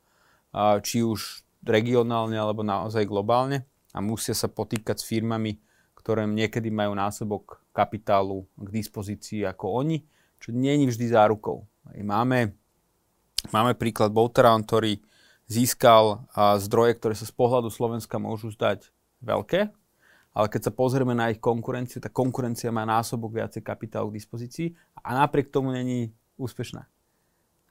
či 0.85 1.01
už 1.01 1.42
regionálne 1.63 2.35
alebo 2.35 2.61
naozaj 2.61 3.07
globálne 3.07 3.63
a 3.95 4.03
musia 4.03 4.35
sa 4.35 4.51
potýkať 4.51 4.99
s 4.99 5.07
firmami, 5.07 5.57
ktoré 5.95 6.27
niekedy 6.27 6.67
majú 6.67 6.91
násobok 6.93 7.63
kapitálu 7.71 8.43
k 8.59 8.67
dispozícii 8.69 9.47
ako 9.47 9.81
oni, 9.81 10.03
čo 10.43 10.51
nie 10.51 10.83
je 10.83 10.91
vždy 10.91 11.15
zárukou. 11.15 11.63
Máme, 12.03 12.53
máme 13.55 13.73
príklad 13.79 14.11
Bolterown, 14.11 14.67
ktorý 14.67 14.99
získal 15.47 16.27
zdroje, 16.35 16.99
ktoré 16.99 17.15
sa 17.15 17.23
z 17.27 17.33
pohľadu 17.35 17.71
Slovenska 17.71 18.19
môžu 18.19 18.51
zdať 18.51 18.91
veľké, 19.23 19.71
ale 20.33 20.47
keď 20.49 20.67
sa 20.67 20.75
pozrieme 20.75 21.15
na 21.15 21.31
ich 21.31 21.39
konkurenciu, 21.39 22.03
tá 22.03 22.09
konkurencia 22.11 22.73
má 22.73 22.83
násobok 22.83 23.39
viacej 23.39 23.63
kapitálu 23.63 24.11
k 24.11 24.17
dispozícii 24.19 24.67
a 24.99 25.15
napriek 25.15 25.53
tomu 25.53 25.71
není 25.71 26.11
úspešná. 26.35 26.89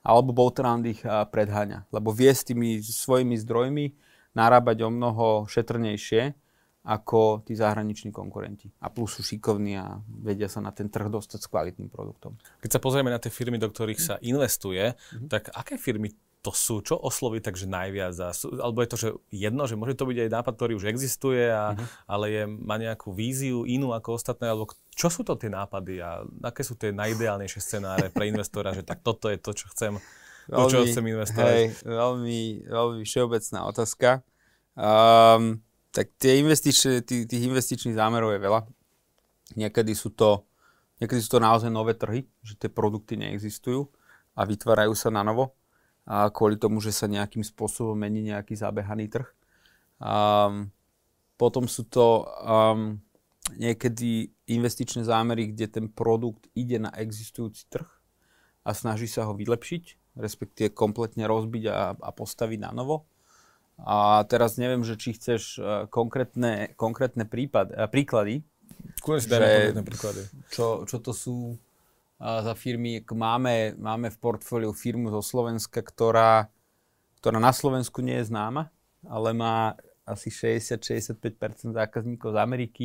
Alebo 0.02 0.34
Boltrand 0.34 0.82
ich 0.82 1.02
predháňa, 1.06 1.86
lebo 1.94 2.10
vie 2.10 2.34
s 2.34 2.42
tými 2.42 2.82
svojimi 2.82 3.38
zdrojmi 3.38 3.94
narábať 4.34 4.82
o 4.82 4.90
mnoho 4.90 5.46
šetrnejšie 5.46 6.34
ako 6.82 7.46
tí 7.46 7.54
zahraniční 7.54 8.10
konkurenti. 8.10 8.66
A 8.82 8.90
plus 8.90 9.14
sú 9.14 9.22
šikovní 9.22 9.78
a 9.78 10.02
vedia 10.02 10.50
sa 10.50 10.58
na 10.58 10.74
ten 10.74 10.90
trh 10.90 11.06
dostať 11.06 11.38
s 11.38 11.46
kvalitným 11.46 11.86
produktom. 11.86 12.34
Keď 12.58 12.70
sa 12.74 12.82
pozrieme 12.82 13.14
na 13.14 13.22
tie 13.22 13.30
firmy, 13.30 13.54
do 13.54 13.70
ktorých 13.70 14.00
sa 14.02 14.18
investuje, 14.18 14.90
mm-hmm. 14.90 15.30
tak 15.30 15.54
aké 15.54 15.78
firmy 15.78 16.10
to 16.42 16.50
sú, 16.50 16.82
čo 16.82 16.98
osloví 16.98 17.38
takže 17.38 17.70
najviac? 17.70 18.18
A 18.18 18.34
sú, 18.34 18.50
alebo 18.58 18.82
je 18.82 18.90
to, 18.90 18.98
že 18.98 19.08
jedno, 19.30 19.62
že 19.70 19.78
môže 19.78 19.94
to 19.94 20.10
byť 20.10 20.26
aj 20.26 20.30
nápad, 20.42 20.54
ktorý 20.58 20.72
už 20.74 20.90
existuje, 20.90 21.46
a, 21.46 21.78
uh-huh. 21.78 21.86
ale 22.10 22.24
je, 22.34 22.42
má 22.50 22.82
nejakú 22.82 23.14
víziu 23.14 23.62
inú 23.62 23.94
ako 23.94 24.18
ostatné, 24.18 24.50
alebo 24.50 24.66
čo 24.92 25.08
sú 25.08 25.24
to 25.24 25.40
tie 25.40 25.48
nápady 25.48 26.04
a 26.04 26.20
aké 26.44 26.60
sú 26.62 26.76
tie 26.76 26.92
najideálnejšie 26.92 27.60
scenáre 27.60 28.06
pre 28.12 28.28
investora, 28.28 28.76
že 28.76 28.84
tak 28.84 29.00
toto 29.00 29.32
je 29.32 29.40
to, 29.40 29.56
čo 29.56 29.66
chcem, 29.72 29.96
veľmi, 30.52 30.70
čo 30.70 30.84
chcem 30.84 31.04
investovať? 31.08 31.48
Hej, 31.48 31.64
veľmi, 31.88 32.40
veľmi 32.68 33.02
všeobecná 33.02 33.58
otázka. 33.66 34.08
Um, 34.76 35.64
tak 35.92 36.12
tie 36.16 36.40
investičné, 36.40 37.04
tých, 37.04 37.24
tých 37.28 37.42
investičných 37.48 37.96
zámerov 37.96 38.36
je 38.36 38.40
veľa. 38.40 38.60
Niekedy 39.56 39.92
sú 39.92 40.12
to 40.12 40.48
Niekedy 41.02 41.18
sú 41.18 41.34
to 41.34 41.42
naozaj 41.42 41.66
nové 41.66 41.98
trhy, 41.98 42.30
že 42.46 42.54
tie 42.54 42.70
produkty 42.70 43.18
neexistujú 43.18 43.90
a 44.38 44.46
vytvárajú 44.46 44.94
sa 44.94 45.10
na 45.10 45.26
novo 45.26 45.58
a 46.06 46.30
kvôli 46.30 46.54
tomu, 46.54 46.78
že 46.78 46.94
sa 46.94 47.10
nejakým 47.10 47.42
spôsobom 47.42 47.98
mení 47.98 48.30
nejaký 48.30 48.54
zabehaný 48.54 49.10
trh. 49.10 49.26
Um, 49.98 50.70
potom 51.34 51.66
sú 51.66 51.90
to 51.90 52.22
um, 52.46 53.02
niekedy 53.56 54.32
investičné 54.48 55.04
zámery, 55.04 55.52
kde 55.52 55.66
ten 55.68 55.86
produkt 55.88 56.48
ide 56.52 56.78
na 56.78 56.90
existujúci 56.94 57.68
trh 57.68 57.88
a 58.62 58.70
snaží 58.72 59.10
sa 59.10 59.26
ho 59.26 59.32
vylepšiť, 59.34 60.16
respektíve 60.18 60.76
kompletne 60.76 61.26
rozbiť 61.26 61.64
a, 61.68 61.96
a 61.96 62.10
postaviť 62.12 62.58
na 62.62 62.70
novo. 62.70 63.08
A 63.82 64.22
teraz 64.28 64.60
neviem, 64.60 64.84
že 64.84 64.94
či 65.00 65.16
chceš 65.16 65.58
uh, 65.58 65.88
konkrétne, 65.88 66.76
konkrétne 66.78 67.26
prípad, 67.26 67.72
uh, 67.72 67.88
príklady. 67.90 68.44
Si 69.72 69.74
dajme 69.74 69.82
príklady. 69.82 70.22
Čo, 70.52 70.86
čo 70.86 71.02
to 71.02 71.10
sú 71.10 71.58
za 72.22 72.54
firmy. 72.54 73.02
Máme, 73.02 73.74
máme 73.74 74.14
v 74.14 74.20
portfóliu 74.22 74.70
firmu 74.70 75.10
zo 75.10 75.22
Slovenska, 75.26 75.82
ktorá, 75.82 76.46
ktorá 77.18 77.42
na 77.42 77.50
Slovensku 77.50 77.98
nie 77.98 78.22
je 78.22 78.30
známa, 78.30 78.70
ale 79.02 79.34
má 79.34 79.74
asi 80.06 80.30
60-65% 80.30 81.74
zákazníkov 81.74 82.30
z 82.34 82.38
Ameriky, 82.38 82.84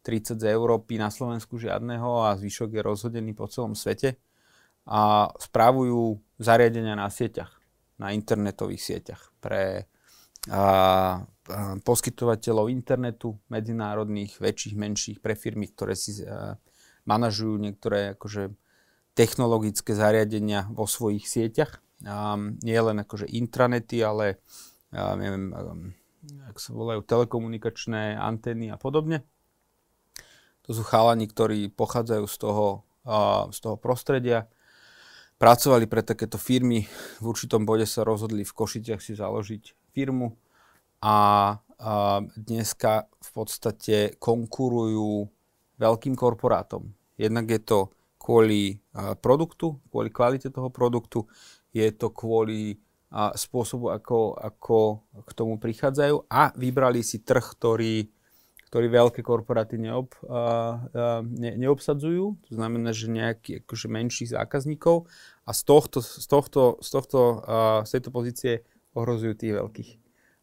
30 0.00 0.40
z 0.40 0.44
Európy, 0.48 0.96
na 0.96 1.12
Slovensku 1.12 1.60
žiadneho 1.60 2.24
a 2.24 2.36
zvyšok 2.40 2.76
je 2.76 2.82
rozhodený 2.82 3.32
po 3.36 3.46
celom 3.46 3.76
svete. 3.76 4.16
A 4.88 5.28
správujú 5.36 6.18
zariadenia 6.40 6.96
na 6.96 7.12
sieťach, 7.12 7.60
na 8.00 8.16
internetových 8.16 8.82
sieťach 8.82 9.28
pre 9.38 9.86
a, 10.48 10.56
a, 10.56 10.64
poskytovateľov 11.84 12.72
internetu, 12.72 13.36
medzinárodných, 13.52 14.40
väčších, 14.40 14.74
menších, 14.74 15.18
pre 15.20 15.36
firmy, 15.36 15.68
ktoré 15.68 15.92
si 15.92 16.24
a, 16.24 16.56
manažujú 17.04 17.60
niektoré 17.60 18.16
akože 18.16 18.56
technologické 19.12 19.92
zariadenia 19.92 20.68
vo 20.72 20.88
svojich 20.88 21.28
sieťach. 21.28 21.84
Um, 22.00 22.56
nie 22.64 22.80
len 22.80 23.04
akože 23.04 23.28
intranety, 23.28 24.00
ale 24.00 24.40
ja 24.88 25.12
neviem, 25.12 25.52
um, 25.52 25.92
ak 26.48 26.56
sa 26.56 26.72
volajú 26.72 27.04
telekomunikačné 27.04 28.16
antény 28.16 28.72
a 28.72 28.80
podobne. 28.80 29.24
To 30.70 30.78
sú 30.78 30.86
chalani, 30.86 31.26
ktorí 31.26 31.66
pochádzajú 31.74 32.30
z 32.30 32.36
toho, 32.46 32.86
uh, 33.02 33.50
z 33.50 33.58
toho 33.58 33.74
prostredia. 33.74 34.46
Pracovali 35.34 35.90
pre 35.90 36.06
takéto 36.06 36.38
firmy, 36.38 36.86
v 37.18 37.24
určitom 37.26 37.66
bode 37.66 37.90
sa 37.90 38.06
rozhodli 38.06 38.46
v 38.46 38.54
Košiciach 38.54 39.02
si 39.02 39.18
založiť 39.18 39.90
firmu 39.90 40.30
a 41.02 41.16
uh, 41.58 42.22
dneska 42.38 43.10
v 43.18 43.30
podstate 43.34 44.14
konkurujú 44.22 45.26
veľkým 45.82 46.14
korporátom. 46.14 46.94
Jednak 47.18 47.50
je 47.50 47.58
to 47.66 47.90
kvôli 48.20 48.78
produktu, 49.18 49.74
kvôli 49.90 50.14
kvalite 50.14 50.54
toho 50.54 50.70
produktu, 50.70 51.26
je 51.74 51.90
to 51.90 52.14
kvôli 52.14 52.78
spôsobu, 53.10 53.90
ako, 53.90 54.38
ako 54.38 55.02
k 55.24 55.30
tomu 55.34 55.58
prichádzajú 55.58 56.30
a 56.30 56.54
vybrali 56.54 57.02
si 57.02 57.26
trh, 57.26 57.42
ktorý, 57.42 58.06
ktorý 58.70 58.86
veľké 58.86 59.26
korporáty 59.26 59.82
neob, 59.82 60.14
ne, 61.26 61.52
neobsadzujú, 61.58 62.38
to 62.46 62.52
znamená, 62.54 62.94
že 62.94 63.10
nejaký 63.10 63.66
akože 63.66 63.90
menších 63.90 64.30
zákazníkov 64.30 65.10
a 65.42 65.50
z, 65.50 65.62
tohto, 65.66 65.98
z, 65.98 66.26
tohto, 66.30 66.78
z, 66.78 66.88
tohto, 66.94 67.20
z 67.82 67.90
tejto 67.90 68.10
pozície 68.14 68.52
ohrozujú 68.94 69.34
tých 69.34 69.58
veľkých 69.58 69.90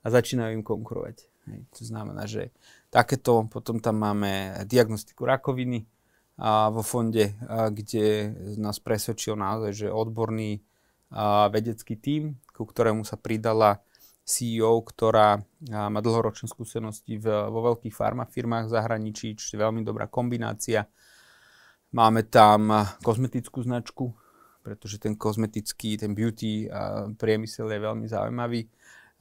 a 0.03 0.07
začínajú 0.11 0.59
im 0.59 0.63
konkurovať. 0.67 1.17
Hej. 1.47 1.59
To 1.79 1.81
znamená, 1.87 2.27
že 2.27 2.51
takéto, 2.91 3.47
potom 3.47 3.79
tam 3.79 4.03
máme 4.03 4.59
diagnostiku 4.67 5.23
rakoviny, 5.23 5.87
a 6.37 6.69
vo 6.69 6.85
fonde, 6.85 7.33
a 7.49 7.73
kde 7.73 8.29
nás 8.61 8.77
presvedčil 8.77 9.33
naozaj, 9.33 9.73
že 9.73 9.87
odborný 9.89 10.61
a 11.09 11.47
vedecký 11.49 11.97
tím, 11.97 12.37
ku 12.53 12.67
ktorému 12.67 13.07
sa 13.07 13.17
pridala 13.17 13.81
CEO, 14.27 14.83
ktorá 14.83 15.39
má 15.71 16.03
dlhoročné 16.03 16.51
skúsenosti 16.51 17.15
v, 17.15 17.31
vo 17.47 17.71
veľkých 17.71 17.95
farmafirmách 17.95 18.67
v 18.67 18.75
zahraničí, 18.75 19.39
čiže 19.39 19.55
veľmi 19.55 19.87
dobrá 19.87 20.11
kombinácia. 20.11 20.83
Máme 21.95 22.27
tam 22.27 22.67
kozmetickú 22.99 23.63
značku, 23.63 24.11
pretože 24.59 24.99
ten 24.99 25.15
kozmetický, 25.15 25.95
ten 25.95 26.11
beauty 26.11 26.67
priemysel 27.15 27.71
je 27.71 27.79
veľmi 27.79 28.03
zaujímavý. 28.11 28.67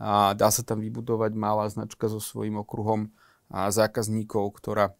A 0.02 0.34
dá 0.34 0.50
sa 0.50 0.66
tam 0.66 0.82
vybudovať 0.82 1.38
malá 1.38 1.70
značka 1.70 2.10
so 2.10 2.18
svojím 2.18 2.66
okruhom 2.66 3.14
zákazníkov, 3.48 4.58
ktorá 4.58 4.90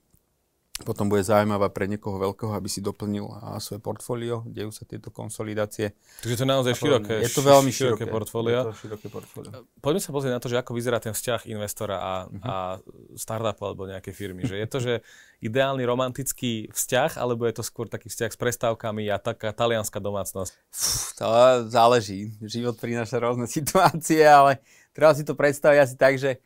potom 0.85 1.09
bude 1.09 1.25
zaujímavá 1.25 1.73
pre 1.73 1.89
niekoho 1.89 2.21
veľkého, 2.21 2.53
aby 2.53 2.69
si 2.69 2.85
doplnil 2.85 3.25
a, 3.33 3.57
svoje 3.65 3.81
portfólio, 3.81 4.45
dejú 4.45 4.69
sa 4.69 4.85
tieto 4.85 5.09
konsolidácie. 5.09 5.97
Takže 6.21 6.37
to 6.37 6.43
je 6.45 6.51
naozaj 6.53 6.73
široké, 6.77 7.15
je 7.25 7.33
to 7.33 7.41
veľmi 7.41 7.73
široké, 7.73 8.05
široké 8.05 8.13
portfólio. 8.13 8.61
Je 8.61 8.69
to 8.69 8.77
široké 8.85 9.09
portfólio. 9.09 9.51
Poďme 9.81 10.03
sa 10.05 10.11
pozrieť 10.13 10.35
na 10.37 10.43
to, 10.45 10.53
že 10.53 10.61
ako 10.61 10.77
vyzerá 10.77 11.01
ten 11.01 11.17
vzťah 11.17 11.49
investora 11.49 11.97
a, 11.97 12.13
uh-huh. 12.29 12.45
a 12.45 12.55
startupu 13.17 13.63
alebo 13.65 13.89
nejakej 13.89 14.13
firmy. 14.13 14.45
Že 14.45 14.57
je 14.61 14.69
to, 14.69 14.79
že 14.85 14.93
ideálny 15.41 15.81
romantický 15.89 16.69
vzťah, 16.69 17.17
alebo 17.17 17.49
je 17.49 17.57
to 17.57 17.65
skôr 17.65 17.89
taký 17.89 18.13
vzťah 18.13 18.31
s 18.33 18.39
prestávkami 18.41 19.09
a 19.09 19.17
taká 19.17 19.57
talianská 19.57 19.97
domácnosť? 19.97 20.53
Uf, 20.53 21.17
to 21.17 21.25
záleží. 21.73 22.37
Život 22.45 22.77
prináša 22.77 23.17
rôzne 23.17 23.49
situácie, 23.57 24.21
ale 24.29 24.61
treba 24.93 25.17
si 25.17 25.25
to 25.25 25.33
predstaviť 25.33 25.79
asi 25.81 25.97
tak, 25.97 26.21
že 26.21 26.37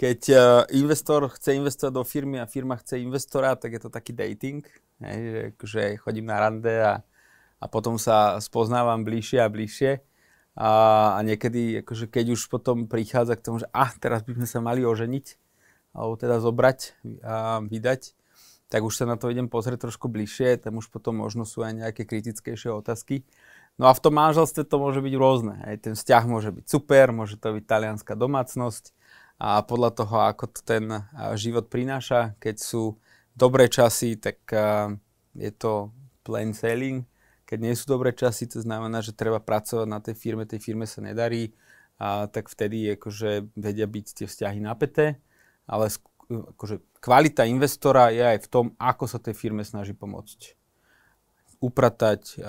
keď 0.00 0.20
uh, 0.32 0.40
investor 0.72 1.28
chce 1.28 1.60
investovať 1.60 1.92
do 1.92 2.00
firmy 2.08 2.40
a 2.40 2.48
firma 2.48 2.80
chce 2.80 3.04
investora, 3.04 3.52
tak 3.52 3.76
je 3.76 3.80
to 3.84 3.92
taký 3.92 4.16
dating, 4.16 4.64
že 4.96 5.52
akože 5.52 6.00
chodím 6.00 6.32
na 6.32 6.40
rande 6.40 6.72
a, 6.72 7.04
a 7.60 7.64
potom 7.68 8.00
sa 8.00 8.40
spoznávam 8.40 9.04
bližšie 9.04 9.44
a 9.44 9.52
bližšie. 9.52 10.00
A, 10.56 10.70
a 11.14 11.20
niekedy, 11.20 11.84
akože 11.84 12.08
keď 12.08 12.32
už 12.32 12.48
potom 12.48 12.88
prichádza 12.88 13.36
k 13.36 13.44
tomu, 13.44 13.60
že 13.60 13.68
ah, 13.76 13.92
teraz 14.00 14.24
by 14.24 14.40
sme 14.40 14.48
sa 14.48 14.64
mali 14.64 14.88
oženiť, 14.88 15.36
alebo 15.92 16.16
teda 16.16 16.40
zobrať 16.40 16.78
a 17.20 17.60
vydať, 17.60 18.16
tak 18.72 18.80
už 18.80 18.96
sa 18.96 19.04
na 19.04 19.20
to 19.20 19.28
idem 19.28 19.52
pozrieť 19.52 19.84
trošku 19.84 20.08
bližšie, 20.08 20.64
tam 20.64 20.80
už 20.80 20.88
potom 20.88 21.20
možno 21.20 21.44
sú 21.44 21.60
aj 21.60 21.76
nejaké 21.76 22.08
kritickejšie 22.08 22.72
otázky. 22.72 23.28
No 23.76 23.84
a 23.84 23.92
v 23.92 24.00
tom 24.00 24.16
manželstve 24.16 24.64
to 24.64 24.76
môže 24.80 25.04
byť 25.04 25.14
rôzne. 25.20 25.60
Aj 25.60 25.76
ten 25.76 25.92
vzťah 25.92 26.24
môže 26.24 26.56
byť 26.56 26.64
super, 26.72 27.12
môže 27.12 27.36
to 27.36 27.52
byť 27.52 27.64
talianská 27.68 28.16
domácnosť, 28.16 28.96
a 29.40 29.64
podľa 29.64 29.90
toho, 29.96 30.16
ako 30.28 30.52
to 30.52 30.60
ten 30.60 30.84
život 31.40 31.72
prináša, 31.72 32.36
keď 32.36 32.60
sú 32.60 33.00
dobré 33.32 33.72
časy, 33.72 34.20
tak 34.20 34.36
je 35.32 35.50
to 35.56 35.88
plain 36.20 36.52
sailing. 36.52 37.08
Keď 37.48 37.58
nie 37.58 37.72
sú 37.72 37.88
dobré 37.88 38.12
časy, 38.12 38.46
to 38.46 38.60
znamená, 38.60 39.00
že 39.00 39.16
treba 39.16 39.40
pracovať 39.40 39.88
na 39.88 39.98
tej 39.98 40.14
firme, 40.14 40.44
tej 40.44 40.60
firme 40.60 40.84
sa 40.84 41.00
nedarí, 41.00 41.56
a 41.96 42.28
tak 42.28 42.52
vtedy 42.52 42.96
akože 43.00 43.56
vedia 43.56 43.88
byť 43.88 44.06
tie 44.22 44.26
vzťahy 44.28 44.60
napäté, 44.60 45.18
ale 45.64 45.88
akože 46.30 47.00
kvalita 47.00 47.48
investora 47.48 48.12
je 48.12 48.22
aj 48.22 48.38
v 48.44 48.48
tom, 48.48 48.66
ako 48.76 49.04
sa 49.08 49.18
tej 49.18 49.34
firme 49.34 49.64
snaží 49.64 49.96
pomôcť. 49.96 50.59
Upratať, 51.60 52.40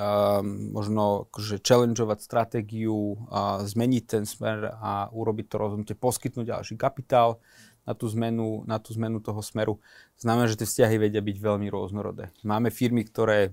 možno 0.71 1.28
akože 1.28 1.60
challengeovať 1.60 2.19
stratégiu, 2.24 3.19
zmeniť 3.60 4.04
ten 4.08 4.24
smer 4.24 4.71
a 4.80 5.12
urobiť 5.12 5.45
to 5.52 5.56
rozhodnutie, 5.60 6.00
poskytnúť 6.00 6.47
ďalší 6.47 6.80
kapitál 6.80 7.43
na 7.84 7.91
tú 7.91 8.08
zmenu, 8.08 8.63
na 8.63 8.80
tú 8.80 8.95
zmenu 8.95 9.19
toho 9.19 9.43
smeru. 9.43 9.84
Znamená, 10.15 10.47
že 10.47 10.63
tie 10.63 10.69
vzťahy 10.69 10.95
vedia 10.95 11.19
byť 11.19 11.38
veľmi 11.43 11.67
rôznorodé. 11.67 12.32
Máme 12.47 12.71
firmy, 12.71 13.04
ktoré, 13.04 13.52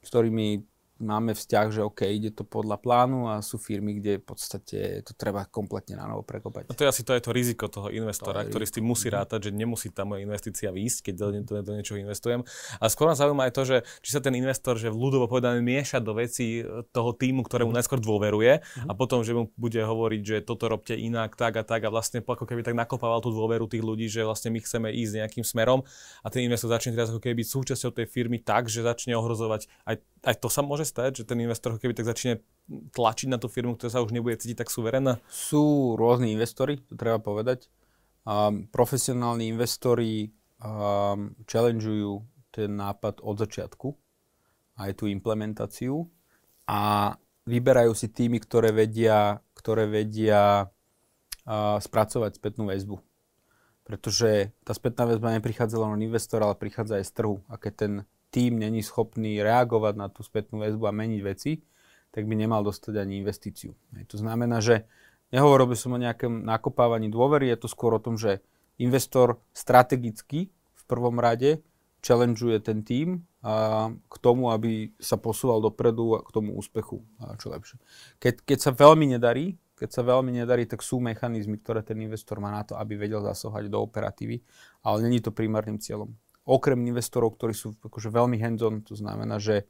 s 0.00 0.08
ktorými 0.08 0.64
máme 1.02 1.34
vzťah, 1.34 1.66
že 1.74 1.80
OK, 1.82 2.06
ide 2.06 2.30
to 2.30 2.46
podľa 2.46 2.78
plánu 2.78 3.26
a 3.28 3.42
sú 3.42 3.58
firmy, 3.58 3.98
kde 3.98 4.22
v 4.22 4.24
podstate 4.24 4.78
to 5.02 5.12
treba 5.18 5.44
kompletne 5.50 5.98
na 5.98 6.06
novo 6.06 6.22
prekopať. 6.22 6.70
A 6.70 6.76
to 6.78 6.86
je 6.86 6.88
asi 6.88 7.02
to, 7.02 7.12
je 7.12 7.22
to 7.26 7.34
riziko 7.34 7.66
toho 7.66 7.90
investora, 7.90 8.46
to 8.46 8.54
ktorý 8.54 8.64
s 8.64 8.74
tým 8.78 8.86
musí 8.86 9.10
rátať, 9.10 9.50
že 9.50 9.50
nemusí 9.50 9.90
tá 9.90 10.06
moja 10.06 10.22
investícia 10.22 10.70
výjsť, 10.70 10.98
keď 11.10 11.14
do, 11.18 11.26
do, 11.42 11.54
do 11.60 11.72
niečoho 11.74 11.98
investujem. 11.98 12.46
A 12.78 12.86
skôr 12.86 13.10
nás 13.10 13.18
zaujíma 13.18 13.50
aj 13.50 13.52
to, 13.52 13.62
že 13.66 13.76
či 14.00 14.10
sa 14.14 14.22
ten 14.22 14.32
investor, 14.38 14.78
že 14.78 14.88
v 14.88 14.96
ľudovo 14.96 15.26
povedané 15.26 15.58
mieša 15.58 15.98
do 15.98 16.14
veci 16.14 16.62
toho 16.94 17.10
týmu, 17.12 17.42
ktorému 17.42 17.74
najskôr 17.74 17.98
dôveruje 17.98 18.62
mm-hmm. 18.62 18.88
a 18.88 18.92
potom, 18.94 19.26
že 19.26 19.34
mu 19.34 19.50
bude 19.58 19.82
hovoriť, 19.82 20.22
že 20.22 20.36
toto 20.46 20.70
robte 20.70 20.94
inak, 20.94 21.34
tak 21.34 21.58
a 21.58 21.66
tak 21.66 21.82
a 21.84 21.90
vlastne 21.90 22.22
ako 22.22 22.46
keby 22.46 22.62
tak 22.62 22.78
nakopával 22.78 23.18
tú 23.18 23.34
dôveru 23.34 23.66
tých 23.66 23.82
ľudí, 23.82 24.06
že 24.06 24.22
vlastne 24.22 24.54
my 24.54 24.62
chceme 24.62 24.88
ísť 24.94 25.12
nejakým 25.26 25.44
smerom 25.44 25.82
a 26.22 26.26
ten 26.30 26.46
investor 26.46 26.70
začne 26.70 26.94
teraz 26.94 27.10
ako 27.10 27.20
keby 27.20 27.42
byť 27.42 27.48
súčasťou 27.50 27.90
tej 27.90 28.06
firmy 28.06 28.38
tak, 28.38 28.70
že 28.70 28.86
začne 28.86 29.18
ohrozovať 29.18 29.66
aj 29.88 29.96
aj 30.22 30.38
to 30.38 30.46
sa 30.46 30.62
môže 30.62 30.86
stať, 30.92 31.24
že 31.24 31.28
ten 31.32 31.40
investor 31.40 31.80
keby 31.80 31.96
tak 31.96 32.04
začne 32.04 32.44
tlačiť 32.68 33.32
na 33.32 33.40
tú 33.40 33.48
firmu, 33.48 33.74
ktorá 33.74 33.88
sa 33.88 34.04
už 34.04 34.12
nebude 34.12 34.36
cítiť 34.36 34.60
tak 34.60 34.68
suverénna? 34.68 35.16
Sú 35.32 35.96
rôzni 35.96 36.36
investori, 36.36 36.84
to 36.84 36.94
treba 37.00 37.16
povedať. 37.16 37.72
Um, 38.22 38.68
profesionálni 38.68 39.48
investori 39.48 40.30
um, 40.60 41.34
challengeujú 41.48 42.22
ten 42.52 42.76
nápad 42.76 43.24
od 43.24 43.40
začiatku, 43.40 43.88
aj 44.78 44.90
tú 45.00 45.08
implementáciu 45.08 46.06
a 46.68 47.16
vyberajú 47.48 47.96
si 47.96 48.12
týmy, 48.12 48.38
ktoré 48.38 48.70
vedia, 48.70 49.42
ktoré 49.58 49.90
vedia 49.90 50.68
uh, 50.68 51.76
spracovať 51.82 52.38
spätnú 52.38 52.70
väzbu. 52.70 53.00
Pretože 53.82 54.54
tá 54.62 54.70
spätná 54.78 55.10
väzba 55.10 55.34
neprichádza 55.34 55.74
len 55.82 55.98
od 55.98 56.02
investora, 56.06 56.46
ale 56.46 56.54
prichádza 56.54 57.02
aj 57.02 57.04
z 57.10 57.12
trhu. 57.18 57.42
A 57.50 57.58
keď 57.58 57.72
ten 57.74 57.92
tým 58.32 58.58
není 58.58 58.80
schopný 58.80 59.44
reagovať 59.44 59.94
na 59.94 60.08
tú 60.08 60.24
spätnú 60.24 60.64
väzbu 60.64 60.88
a 60.88 60.96
meniť 60.96 61.20
veci, 61.20 61.60
tak 62.08 62.24
by 62.24 62.34
nemal 62.34 62.64
dostať 62.64 62.96
ani 62.96 63.20
investíciu. 63.20 63.76
To 64.08 64.16
znamená, 64.16 64.64
že 64.64 64.88
nehovoril 65.36 65.68
by 65.68 65.76
som 65.76 65.92
o 65.92 66.00
nejakom 66.00 66.40
nakopávaní 66.42 67.12
dôvery, 67.12 67.52
je 67.52 67.60
to 67.60 67.68
skôr 67.68 67.92
o 67.92 68.00
tom, 68.00 68.16
že 68.16 68.40
investor 68.80 69.36
strategicky 69.52 70.48
v 70.52 70.82
prvom 70.88 71.20
rade 71.20 71.60
challengeuje 72.00 72.58
ten 72.64 72.80
tým 72.82 73.22
a 73.44 73.88
k 73.94 74.14
tomu, 74.18 74.50
aby 74.50 74.96
sa 74.96 75.20
posúval 75.20 75.60
dopredu 75.60 76.18
a 76.18 76.24
k 76.24 76.34
tomu 76.34 76.56
úspechu 76.56 77.04
a 77.20 77.36
čo 77.36 77.52
lepšie. 77.52 77.78
Keď, 78.18 78.34
keď 78.48 78.58
sa 78.58 78.72
veľmi 78.72 79.12
nedarí, 79.12 79.60
keď 79.76 79.90
sa 79.92 80.02
veľmi 80.02 80.32
nedarí, 80.34 80.64
tak 80.64 80.80
sú 80.80 81.02
mechanizmy, 81.02 81.58
ktoré 81.58 81.84
ten 81.84 81.98
investor 82.00 82.38
má 82.38 82.54
na 82.54 82.62
to, 82.64 82.78
aby 82.78 82.96
vedel 82.96 83.22
zasahovať 83.22 83.66
do 83.68 83.82
operatívy, 83.82 84.40
ale 84.82 84.96
není 85.04 85.20
to 85.20 85.34
primárnym 85.34 85.78
cieľom 85.78 86.16
okrem 86.42 86.78
investorov, 86.86 87.38
ktorí 87.38 87.54
sú 87.54 87.78
akože 87.78 88.10
veľmi 88.10 88.38
hands-on, 88.38 88.82
to 88.82 88.98
znamená, 88.98 89.38
že 89.38 89.66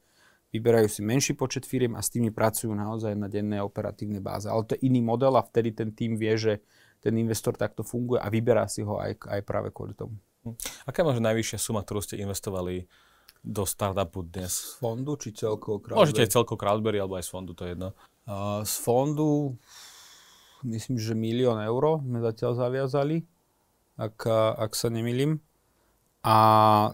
vyberajú 0.53 0.87
si 0.89 1.01
menší 1.01 1.33
počet 1.33 1.65
firiem 1.65 1.97
a 1.97 2.01
s 2.01 2.13
tými 2.13 2.29
pracujú 2.29 2.73
naozaj 2.73 3.17
na 3.17 3.25
dennej 3.25 3.61
operatívnej 3.65 4.21
báze. 4.21 4.45
Ale 4.45 4.65
to 4.69 4.77
je 4.77 4.85
iný 4.85 5.01
model 5.01 5.33
a 5.37 5.41
vtedy 5.41 5.73
ten 5.73 5.89
tým 5.93 6.13
vie, 6.17 6.33
že 6.37 6.53
ten 7.01 7.17
investor 7.17 7.57
takto 7.57 7.81
funguje 7.81 8.21
a 8.21 8.29
vyberá 8.29 8.69
si 8.69 8.85
ho 8.85 9.01
aj, 9.01 9.17
aj 9.27 9.41
práve 9.43 9.73
kvôli 9.73 9.97
tomu. 9.97 10.15
Hm. 10.45 10.55
Aká 10.85 11.01
je 11.01 11.09
možno 11.09 11.23
najvyššia 11.25 11.57
suma, 11.57 11.81
ktorú 11.81 12.05
ste 12.05 12.21
investovali 12.21 12.85
do 13.43 13.65
startupu 13.65 14.23
dnes? 14.23 14.53
Z 14.53 14.79
fondu 14.79 15.17
či 15.19 15.35
celkovo 15.35 15.81
Crowdberry? 15.81 15.99
Môžete 16.05 16.21
aj 16.25 16.31
celkovo 16.31 16.57
Crowdberry 16.61 16.97
alebo 17.01 17.17
aj 17.19 17.25
z 17.27 17.31
fondu, 17.33 17.51
to 17.57 17.65
je 17.65 17.75
jedno. 17.75 17.89
Uh, 18.23 18.63
z 18.63 18.75
fondu 18.79 19.59
myslím, 20.63 20.95
že 20.95 21.11
milión 21.11 21.59
eur 21.59 21.99
sme 21.99 22.23
zatiaľ 22.23 22.55
zaviazali, 22.55 23.27
ak, 23.99 24.25
ak 24.57 24.71
sa 24.73 24.87
nemýlim 24.87 25.43
a 26.23 26.37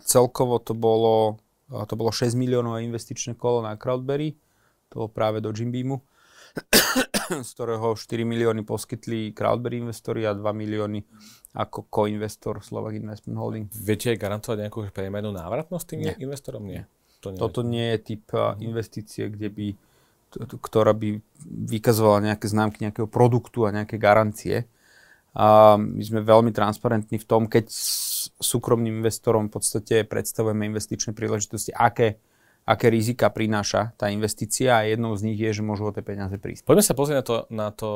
celkovo 0.04 0.58
to 0.58 0.74
bolo, 0.74 1.38
to 1.70 1.94
bolo 1.94 2.10
6 2.10 2.34
miliónov 2.34 2.82
investičné 2.82 3.38
kolo 3.38 3.62
na 3.62 3.78
Crowdberry, 3.78 4.34
to 4.90 5.06
bolo 5.06 5.10
práve 5.14 5.38
do 5.38 5.54
Jimbeamu, 5.54 6.02
z 7.46 7.50
ktorého 7.54 7.94
4 7.94 8.26
milióny 8.26 8.66
poskytli 8.66 9.38
Crowdberry 9.38 9.86
investori 9.86 10.26
a 10.26 10.34
2 10.34 10.42
milióny 10.42 11.06
ako 11.54 11.86
co-investor 11.90 12.62
Slovak 12.62 12.98
Investment 12.98 13.38
Holding. 13.38 13.66
Viete 13.70 14.14
aj 14.14 14.18
garantovať 14.18 14.58
nejakú 14.66 14.90
priemenú 14.90 15.30
návratnosť 15.34 15.86
tým 15.94 16.00
nie. 16.06 16.14
investorom? 16.18 16.66
Nie. 16.66 16.90
To 17.22 17.34
nie 17.34 17.38
Toto 17.38 17.62
nie 17.62 17.86
je 17.96 17.98
typ 18.16 18.24
uh-huh. 18.32 18.56
investície, 18.64 19.28
kde 19.28 19.50
by, 19.52 19.68
ktorá 20.62 20.96
by 20.96 21.20
vykazovala 21.46 22.34
nejaké 22.34 22.46
známky 22.48 22.78
nejakého 22.86 23.10
produktu 23.10 23.68
a 23.68 23.74
nejaké 23.74 23.98
garancie. 24.00 24.70
A 25.38 25.78
my 25.78 26.02
sme 26.02 26.26
veľmi 26.26 26.50
transparentní 26.50 27.22
v 27.22 27.28
tom, 27.28 27.46
keď 27.46 27.70
súkromným 28.40 29.02
investorom 29.04 29.48
v 29.48 29.62
podstate 29.62 30.02
predstavujeme 30.08 30.66
investičné 30.66 31.14
príležitosti, 31.14 31.70
aké, 31.70 32.18
aké 32.66 32.90
rizika 32.90 33.30
prináša 33.30 33.94
tá 33.94 34.10
investícia 34.10 34.82
a 34.82 34.88
jednou 34.90 35.14
z 35.14 35.30
nich 35.30 35.38
je, 35.38 35.62
že 35.62 35.66
môžu 35.66 35.90
o 35.90 35.94
tie 35.94 36.02
peniaze 36.02 36.34
prísť. 36.34 36.66
Poďme 36.66 36.86
sa 36.86 36.98
pozrieť 36.98 37.18
na 37.22 37.26
to, 37.26 37.36
na 37.54 37.70
to 37.70 37.90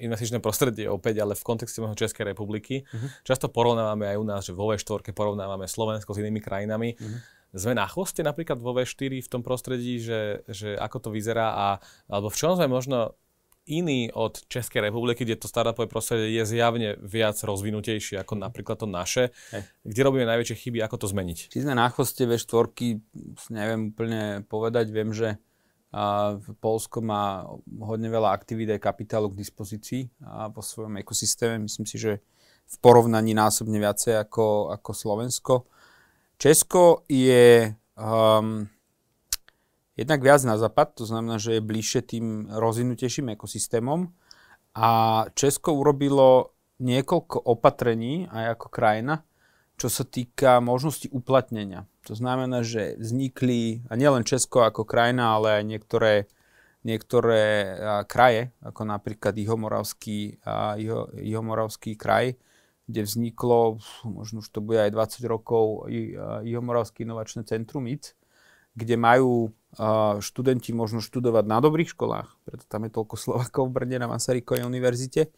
investičné 0.00 0.40
prostredie 0.40 0.88
opäť, 0.88 1.20
ale 1.20 1.36
v 1.36 1.44
kontexte 1.44 1.84
môjho 1.84 2.08
Českej 2.08 2.32
republiky. 2.32 2.88
Uh-huh. 2.88 3.08
Často 3.20 3.52
porovnávame 3.52 4.08
aj 4.08 4.16
u 4.16 4.24
nás, 4.24 4.42
že 4.48 4.56
vo 4.56 4.72
V4 4.72 5.12
porovnávame 5.12 5.68
Slovensko 5.68 6.16
s 6.16 6.20
inými 6.24 6.40
krajinami. 6.40 6.96
Uh-huh. 6.96 7.20
Sme 7.52 7.72
na 7.72 7.88
chvoste 7.88 8.20
napríklad 8.20 8.60
vo 8.60 8.76
V4 8.76 9.24
v 9.24 9.28
tom 9.28 9.40
prostredí, 9.40 10.00
že, 10.00 10.44
že 10.48 10.76
ako 10.76 11.08
to 11.08 11.08
vyzerá 11.12 11.52
a, 11.52 11.68
alebo 12.08 12.28
v 12.28 12.36
čom 12.36 12.56
sme 12.56 12.68
možno 12.68 13.16
iný 13.68 14.08
od 14.16 14.48
Českej 14.48 14.88
republiky, 14.88 15.28
kde 15.28 15.36
to 15.36 15.46
startupové 15.46 15.86
prostredie 15.86 16.32
je 16.32 16.44
zjavne 16.48 16.96
viac 17.04 17.36
rozvinutejšie 17.36 18.18
ako 18.24 18.40
napríklad 18.40 18.80
to 18.80 18.88
naše. 18.88 19.30
Hej. 19.52 19.62
Kde 19.84 20.00
robíme 20.02 20.24
najväčšie 20.24 20.56
chyby, 20.56 20.78
ako 20.80 20.96
to 21.04 21.06
zmeniť? 21.12 21.38
Či 21.52 21.62
sme 21.68 21.76
na 21.76 21.86
chvoste 21.92 22.24
V4, 22.24 22.72
neviem 23.52 23.92
úplne 23.92 24.42
povedať, 24.48 24.88
viem, 24.88 25.12
že 25.12 25.36
a 25.88 26.36
Polsko 26.60 27.00
má 27.00 27.48
hodne 27.80 28.12
veľa 28.12 28.28
aktivít 28.28 28.76
aj 28.76 28.84
kapitálu 28.84 29.32
k 29.32 29.40
dispozícii 29.40 30.12
a 30.20 30.52
vo 30.52 30.60
svojom 30.60 31.00
ekosystéme. 31.00 31.64
Myslím 31.64 31.88
si, 31.88 31.96
že 31.96 32.20
v 32.68 32.76
porovnaní 32.84 33.32
násobne 33.32 33.80
viacej 33.80 34.20
ako, 34.20 34.76
ako 34.76 34.90
Slovensko. 34.92 35.54
Česko 36.36 37.08
je 37.08 37.72
um, 37.96 38.68
jednak 39.98 40.22
viac 40.22 40.46
na 40.46 40.54
západ, 40.54 40.94
to 40.94 41.04
znamená, 41.04 41.42
že 41.42 41.58
je 41.58 41.66
bližšie 41.66 42.00
tým 42.06 42.46
rozvinutejším 42.46 43.34
ekosystémom. 43.34 44.14
A 44.78 44.90
Česko 45.34 45.74
urobilo 45.74 46.54
niekoľko 46.78 47.42
opatrení 47.42 48.30
aj 48.30 48.54
ako 48.54 48.66
krajina, 48.70 49.26
čo 49.74 49.90
sa 49.90 50.06
týka 50.06 50.62
možnosti 50.62 51.10
uplatnenia. 51.10 51.90
To 52.06 52.14
znamená, 52.14 52.62
že 52.62 52.94
vznikli, 52.94 53.82
a 53.90 53.98
nielen 53.98 54.22
Česko 54.22 54.62
ako 54.62 54.86
krajina, 54.86 55.34
ale 55.34 55.58
aj 55.58 55.64
niektoré, 55.66 56.14
niektoré 56.86 57.74
kraje, 58.06 58.54
ako 58.62 58.86
napríklad 58.86 59.34
Ihomoravský, 59.34 60.38
a, 60.46 60.78
Iho, 60.78 61.10
Ihomoravský 61.18 61.98
kraj, 61.98 62.38
kde 62.86 63.02
vzniklo, 63.02 63.82
možno 64.06 64.40
už 64.40 64.48
to 64.48 64.62
bude 64.62 64.78
aj 64.78 64.94
20 64.94 65.26
rokov, 65.26 65.90
Ihomoravský 66.46 67.02
inovačné 67.02 67.42
centrum 67.44 67.84
IC, 67.90 68.14
kde 68.78 68.94
majú 68.94 69.50
študenti 70.18 70.72
možno 70.72 71.04
študovať 71.04 71.44
na 71.44 71.60
dobrých 71.60 71.92
školách, 71.92 72.28
preto 72.48 72.64
tam 72.64 72.88
je 72.88 72.94
toľko 72.96 73.16
Slovakov 73.20 73.68
v 73.68 73.74
Brne 73.76 73.96
na 74.00 74.08
Masarykovej 74.08 74.64
univerzite, 74.64 75.28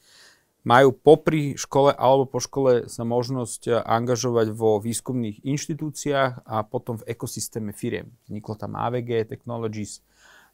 majú 0.62 0.93
popri 0.93 1.57
škole 1.57 1.90
alebo 1.97 2.29
po 2.29 2.38
škole 2.38 2.85
sa 2.87 3.03
možnosť 3.03 3.81
angažovať 3.81 4.53
vo 4.53 4.77
výskumných 4.77 5.40
inštitúciách 5.43 6.45
a 6.45 6.57
potom 6.69 7.01
v 7.01 7.09
ekosystéme 7.16 7.73
firiem. 7.73 8.12
Vzniklo 8.29 8.55
tam 8.61 8.77
AVG 8.77 9.25
Technologies, 9.25 10.05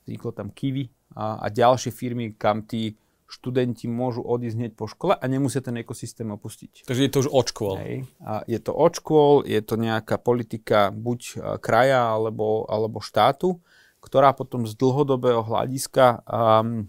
vzniklo 0.06 0.30
tam 0.30 0.54
Kiwi 0.54 0.86
a, 1.18 1.42
a 1.42 1.46
ďalšie 1.50 1.90
firmy, 1.90 2.38
kam 2.38 2.62
tí 2.62 2.94
študenti 3.26 3.90
môžu 3.90 4.22
odísť 4.22 4.56
hneď 4.56 4.72
po 4.78 4.86
škole 4.86 5.18
a 5.18 5.24
nemusia 5.26 5.58
ten 5.58 5.74
ekosystém 5.82 6.30
opustiť. 6.30 6.86
Takže 6.86 7.02
je 7.02 7.10
to 7.10 7.20
už 7.26 7.28
od 7.34 7.46
škôl. 7.50 7.74
Hej. 7.82 8.06
A 8.22 8.46
je 8.46 8.58
to 8.62 8.72
od 8.72 8.92
škôl, 8.94 9.42
je 9.42 9.60
to 9.62 9.74
nejaká 9.74 10.16
politika 10.22 10.94
buď 10.94 11.20
e, 11.20 11.34
kraja 11.58 12.14
alebo, 12.14 12.64
alebo 12.70 13.02
štátu, 13.02 13.58
ktorá 13.98 14.30
potom 14.30 14.62
z 14.62 14.78
dlhodobého 14.78 15.42
hľadiska 15.42 16.22
um, 16.22 16.86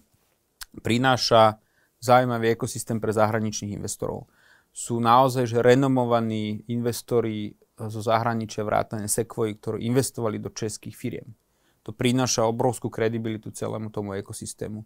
prináša 0.86 1.58
zaujímavý 1.98 2.54
ekosystém 2.54 3.02
pre 3.02 3.10
zahraničných 3.10 3.74
investorov. 3.74 4.30
Sú 4.70 5.02
naozaj 5.02 5.50
že 5.50 5.66
renomovaní 5.66 6.62
investori 6.70 7.58
zo 7.78 8.02
zahraničia 8.02 8.62
vrátane 8.62 9.10
Sequoia, 9.10 9.58
ktorí 9.58 9.90
investovali 9.90 10.38
do 10.38 10.54
českých 10.54 10.94
firiem. 10.94 11.30
To 11.86 11.96
prináša 11.96 12.44
obrovskú 12.44 12.92
kredibilitu 12.92 13.54
celému 13.54 13.90
tomu 13.94 14.18
ekosystému. 14.20 14.84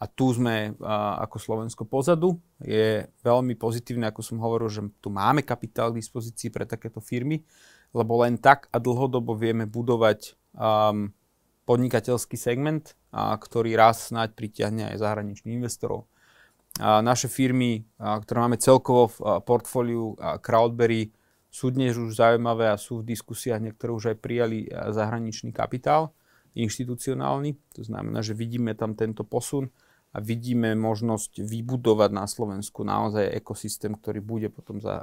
A 0.00 0.08
tu 0.08 0.32
sme 0.32 0.72
a, 0.80 1.20
ako 1.28 1.36
Slovensko 1.36 1.84
pozadu. 1.84 2.40
Je 2.64 3.04
veľmi 3.20 3.52
pozitívne, 3.60 4.08
ako 4.08 4.24
som 4.24 4.40
hovoril, 4.40 4.72
že 4.72 4.80
tu 4.96 5.12
máme 5.12 5.44
kapitál 5.44 5.92
k 5.92 6.00
dispozícii 6.00 6.48
pre 6.48 6.64
takéto 6.64 7.04
firmy, 7.04 7.44
lebo 7.92 8.24
len 8.24 8.40
tak 8.40 8.72
a 8.72 8.80
dlhodobo 8.80 9.36
vieme 9.36 9.68
budovať 9.68 10.40
um, 10.56 11.12
podnikateľský 11.68 12.40
segment, 12.40 12.96
a, 13.12 13.36
ktorý 13.36 13.76
raz 13.76 14.08
snáď 14.08 14.32
pritiahne 14.32 14.88
aj 14.88 15.04
zahraničných 15.04 15.60
investorov. 15.60 16.08
A 16.80 17.04
naše 17.04 17.28
firmy, 17.28 17.84
a, 18.00 18.16
ktoré 18.24 18.40
máme 18.40 18.56
celkovo 18.56 19.12
v 19.12 19.44
portfóliu 19.44 20.16
Crowdberry, 20.40 21.12
sú 21.50 21.74
dnes 21.74 21.98
už 21.98 22.14
zaujímavé 22.14 22.70
a 22.70 22.78
sú 22.78 23.02
v 23.02 23.10
diskusiách, 23.10 23.58
niektoré 23.58 23.90
už 23.90 24.14
aj 24.14 24.16
prijali 24.22 24.70
zahraničný 24.70 25.50
kapitál, 25.50 26.14
inštitucionálny. 26.54 27.58
To 27.74 27.82
znamená, 27.82 28.22
že 28.22 28.38
vidíme 28.38 28.70
tam 28.78 28.94
tento 28.94 29.26
posun 29.26 29.66
a 30.10 30.18
vidíme 30.18 30.74
možnosť 30.74 31.38
vybudovať 31.38 32.10
na 32.10 32.26
Slovensku 32.26 32.82
naozaj 32.82 33.30
ekosystém, 33.30 33.94
ktorý 33.94 34.18
bude 34.18 34.48
potom 34.50 34.82
za, 34.82 34.98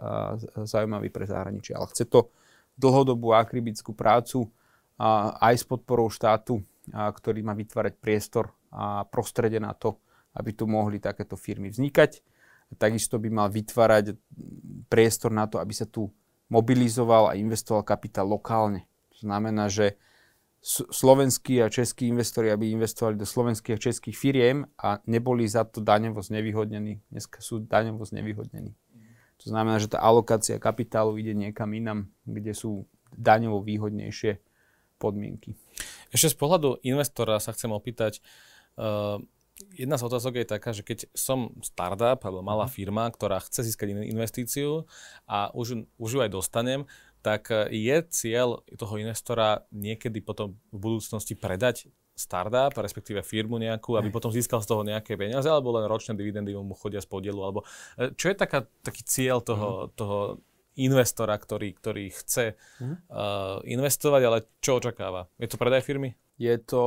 zaujímavý 0.68 1.08
pre 1.08 1.24
zahraničie. 1.24 1.80
Ale 1.80 1.88
chce 1.88 2.04
to 2.12 2.28
dlhodobú 2.76 3.32
akribickú 3.32 3.96
prácu 3.96 4.52
a 5.00 5.40
aj 5.48 5.64
s 5.64 5.66
podporou 5.66 6.12
štátu, 6.12 6.60
a, 6.92 7.08
ktorý 7.08 7.40
má 7.40 7.56
vytvárať 7.56 7.96
priestor 7.96 8.52
a 8.68 9.08
prostredie 9.08 9.64
na 9.64 9.72
to, 9.72 9.96
aby 10.36 10.52
tu 10.52 10.68
mohli 10.68 11.00
takéto 11.00 11.40
firmy 11.40 11.72
vznikať. 11.72 12.20
Takisto 12.76 13.16
by 13.16 13.32
mal 13.32 13.48
vytvárať 13.48 14.20
priestor 14.92 15.32
na 15.32 15.48
to, 15.48 15.56
aby 15.64 15.72
sa 15.72 15.88
tu 15.88 16.12
mobilizoval 16.52 17.32
a 17.32 17.40
investoval 17.40 17.88
kapitál 17.88 18.28
lokálne. 18.28 18.84
To 19.16 19.24
znamená, 19.24 19.72
že 19.72 19.96
slovenskí 20.68 21.64
a 21.64 21.72
českí 21.72 22.12
investori, 22.12 22.52
aby 22.52 22.76
investovali 22.76 23.16
do 23.16 23.24
slovenských 23.24 23.80
a 23.80 23.84
českých 23.88 24.18
firiem 24.20 24.68
a 24.76 25.00
neboli 25.08 25.48
za 25.48 25.64
to 25.64 25.80
daňovo 25.80 26.20
znevýhodnení. 26.20 27.00
Dneska 27.08 27.40
sú 27.40 27.64
daňovo 27.64 28.04
znevýhodnení. 28.04 28.76
To 29.44 29.46
znamená, 29.48 29.80
že 29.80 29.88
tá 29.88 30.04
alokácia 30.04 30.60
kapitálu 30.60 31.16
ide 31.16 31.32
niekam 31.32 31.72
inam, 31.72 32.12
kde 32.28 32.52
sú 32.52 32.84
daňovo 33.16 33.64
výhodnejšie 33.64 34.44
podmienky. 35.00 35.56
Ešte 36.12 36.34
z 36.34 36.38
pohľadu 36.42 36.84
investora 36.84 37.40
sa 37.40 37.56
chcem 37.56 37.72
opýtať, 37.72 38.20
uh, 38.76 39.22
jedna 39.78 39.96
z 39.96 40.04
otázok 40.04 40.42
je 40.42 40.46
taká, 40.46 40.70
že 40.74 40.84
keď 40.84 41.08
som 41.16 41.54
startup 41.64 42.22
alebo 42.28 42.44
malá 42.44 42.68
mhm. 42.68 42.74
firma, 42.74 43.06
ktorá 43.08 43.40
chce 43.40 43.72
získať 43.72 43.94
investíciu 44.04 44.84
a 45.30 45.54
už, 45.54 45.88
už 45.96 46.10
ju 46.12 46.20
aj 46.22 46.32
dostanem, 46.34 46.84
tak 47.28 47.52
e, 47.52 47.68
je 47.76 47.98
cieľ 48.08 48.64
toho 48.80 48.96
investora 48.96 49.68
niekedy 49.76 50.24
potom 50.24 50.56
v 50.72 50.80
budúcnosti 50.80 51.36
predať 51.36 51.92
startup, 52.16 52.74
respektíve 52.80 53.22
firmu 53.22 53.60
nejakú, 53.60 54.00
aby 54.00 54.10
potom 54.10 54.32
získal 54.32 54.64
z 54.64 54.72
toho 54.72 54.82
nejaké 54.82 55.20
peniaze, 55.20 55.46
alebo 55.46 55.76
len 55.76 55.86
ročné 55.86 56.16
dividendy 56.16 56.56
mu 56.56 56.74
chodia 56.74 57.04
z 57.04 57.12
podielu, 57.12 57.38
alebo 57.44 57.68
e, 58.00 58.16
čo 58.16 58.32
je 58.32 58.36
taká, 58.40 58.64
taký 58.82 59.04
cieľ 59.04 59.44
toho, 59.44 59.70
mm. 59.70 60.00
toho 60.00 60.18
investora, 60.78 61.36
ktorý, 61.36 61.74
ktorý 61.74 62.14
chce 62.14 62.54
mm. 62.54 63.10
uh, 63.10 63.58
investovať, 63.66 64.22
ale 64.30 64.46
čo 64.62 64.78
očakáva? 64.78 65.26
Je 65.42 65.50
to 65.50 65.58
predaj 65.58 65.82
firmy? 65.82 66.14
je 66.38 66.54
to, 66.62 66.84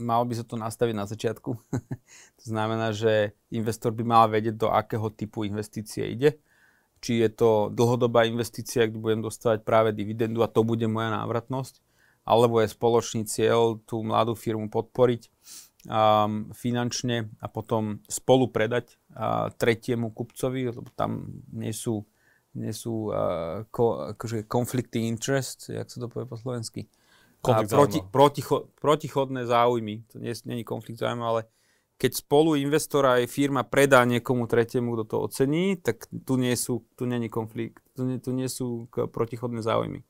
malo 0.00 0.24
by 0.24 0.34
sa 0.40 0.44
to 0.48 0.56
nastaviť 0.56 0.94
na 0.96 1.04
začiatku. 1.04 1.50
to 2.40 2.44
znamená, 2.44 2.96
že 2.96 3.36
investor 3.52 3.92
by 3.92 4.04
mal 4.08 4.24
vedieť, 4.32 4.56
do 4.56 4.72
akého 4.72 5.12
typu 5.12 5.44
investície 5.44 6.08
ide. 6.08 6.40
Či 7.06 7.22
je 7.22 7.30
to 7.30 7.70
dlhodobá 7.70 8.26
investícia, 8.26 8.90
kde 8.90 8.98
budem 8.98 9.22
dostávať 9.22 9.62
práve 9.62 9.94
dividendu 9.94 10.42
a 10.42 10.50
to 10.50 10.66
bude 10.66 10.82
moja 10.90 11.14
návratnosť, 11.14 11.78
alebo 12.26 12.58
je 12.58 12.74
spoločný 12.74 13.22
cieľ 13.30 13.78
tú 13.86 14.02
mladú 14.02 14.34
firmu 14.34 14.66
podporiť 14.66 15.30
um, 15.86 16.50
finančne 16.50 17.30
a 17.38 17.46
potom 17.46 18.02
spolu 18.10 18.50
predať 18.50 18.98
uh, 19.14 19.54
tretiemu 19.54 20.10
kupcovi, 20.10 20.74
lebo 20.74 20.90
tam 20.98 21.30
nie 21.54 21.70
sú, 21.70 22.02
nie 22.58 22.74
sú 22.74 23.14
uh, 23.14 23.62
ko, 23.70 24.18
akože 24.18 24.50
conflicting 24.50 25.06
interest, 25.06 25.70
jak 25.70 25.86
sa 25.86 26.02
to 26.02 26.10
povie 26.10 26.26
po 26.26 26.34
slovensky 26.34 26.90
proti, 27.70 28.00
proticho, 28.02 28.56
protichodné 28.80 29.46
záujmy. 29.46 30.02
To 30.10 30.18
nie, 30.18 30.34
nie 30.50 30.62
je 30.62 30.66
konflikt 30.66 30.98
záujmov, 30.98 31.26
ale 31.26 31.42
keď 31.96 32.12
spolu 32.12 32.60
investora 32.60 33.20
aj 33.20 33.32
firma 33.32 33.64
predá 33.64 34.04
niekomu 34.04 34.44
tretiemu, 34.44 34.92
kto 34.94 35.04
to 35.08 35.16
ocení, 35.24 35.80
tak 35.80 36.04
tu 36.08 36.36
nie 36.36 36.52
sú, 36.52 36.84
tu 36.96 37.08
je 37.08 37.28
konflikt, 37.32 37.80
tu 37.96 38.04
nie, 38.04 38.20
tu 38.20 38.36
nie 38.36 38.48
sú 38.48 38.88
protichodné 38.92 39.64
záujmy. 39.64 40.04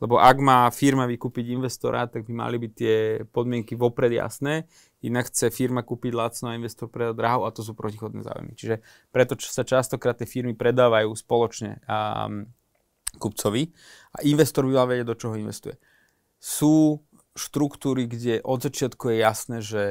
Lebo 0.00 0.16
ak 0.16 0.36
má 0.40 0.64
firma 0.72 1.04
vykúpiť 1.04 1.52
investora, 1.52 2.08
tak 2.08 2.24
by 2.24 2.32
mali 2.32 2.56
byť 2.56 2.72
tie 2.72 2.96
podmienky 3.28 3.76
vopred 3.76 4.16
jasné. 4.16 4.64
Inak 5.04 5.28
chce 5.28 5.52
firma 5.52 5.84
kúpiť 5.84 6.16
lacno 6.16 6.48
a 6.48 6.56
investor 6.56 6.88
predá 6.88 7.12
draho 7.12 7.44
a 7.44 7.52
to 7.52 7.60
sú 7.60 7.76
protichodné 7.76 8.24
záujmy. 8.24 8.56
Čiže 8.56 8.80
preto 9.12 9.36
sa 9.36 9.60
častokrát 9.60 10.16
tie 10.16 10.24
firmy 10.24 10.56
predávajú 10.56 11.12
spoločne 11.12 11.84
um, 11.84 12.48
kupcovi 13.20 13.76
a 14.16 14.24
investor 14.24 14.64
by 14.64 14.72
mal 14.72 14.88
vedieť, 14.88 15.08
do 15.08 15.16
čoho 15.20 15.36
investuje 15.36 15.76
sú 16.40 17.04
štruktúry, 17.36 18.08
kde 18.08 18.40
od 18.40 18.64
začiatku 18.64 19.12
je 19.12 19.16
jasné, 19.20 19.56
že 19.60 19.82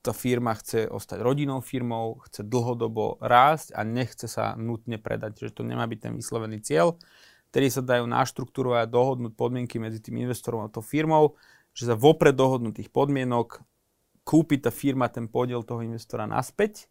tá 0.00 0.16
firma 0.16 0.56
chce 0.56 0.88
ostať 0.88 1.20
rodinnou 1.20 1.60
firmou, 1.60 2.20
chce 2.24 2.44
dlhodobo 2.44 3.20
rásť 3.20 3.76
a 3.76 3.84
nechce 3.84 4.26
sa 4.26 4.56
nutne 4.56 4.96
predať, 4.96 5.48
že 5.48 5.52
to 5.52 5.62
nemá 5.62 5.84
byť 5.84 5.98
ten 6.08 6.14
vyslovený 6.16 6.64
cieľ. 6.64 6.96
Tedy 7.50 7.66
sa 7.68 7.82
dajú 7.84 8.08
naštruktúrovať 8.08 8.80
a 8.86 8.90
dohodnúť 8.90 9.32
podmienky 9.34 9.76
medzi 9.76 10.00
tým 10.00 10.22
investorom 10.24 10.64
a 10.64 10.72
tou 10.72 10.80
firmou, 10.80 11.36
že 11.76 11.84
za 11.84 11.98
vopred 11.98 12.32
dohodnutých 12.32 12.88
podmienok 12.88 13.60
kúpi 14.24 14.62
tá 14.62 14.72
firma 14.72 15.10
ten 15.10 15.26
podiel 15.26 15.66
toho 15.66 15.82
investora 15.82 16.24
naspäť 16.24 16.86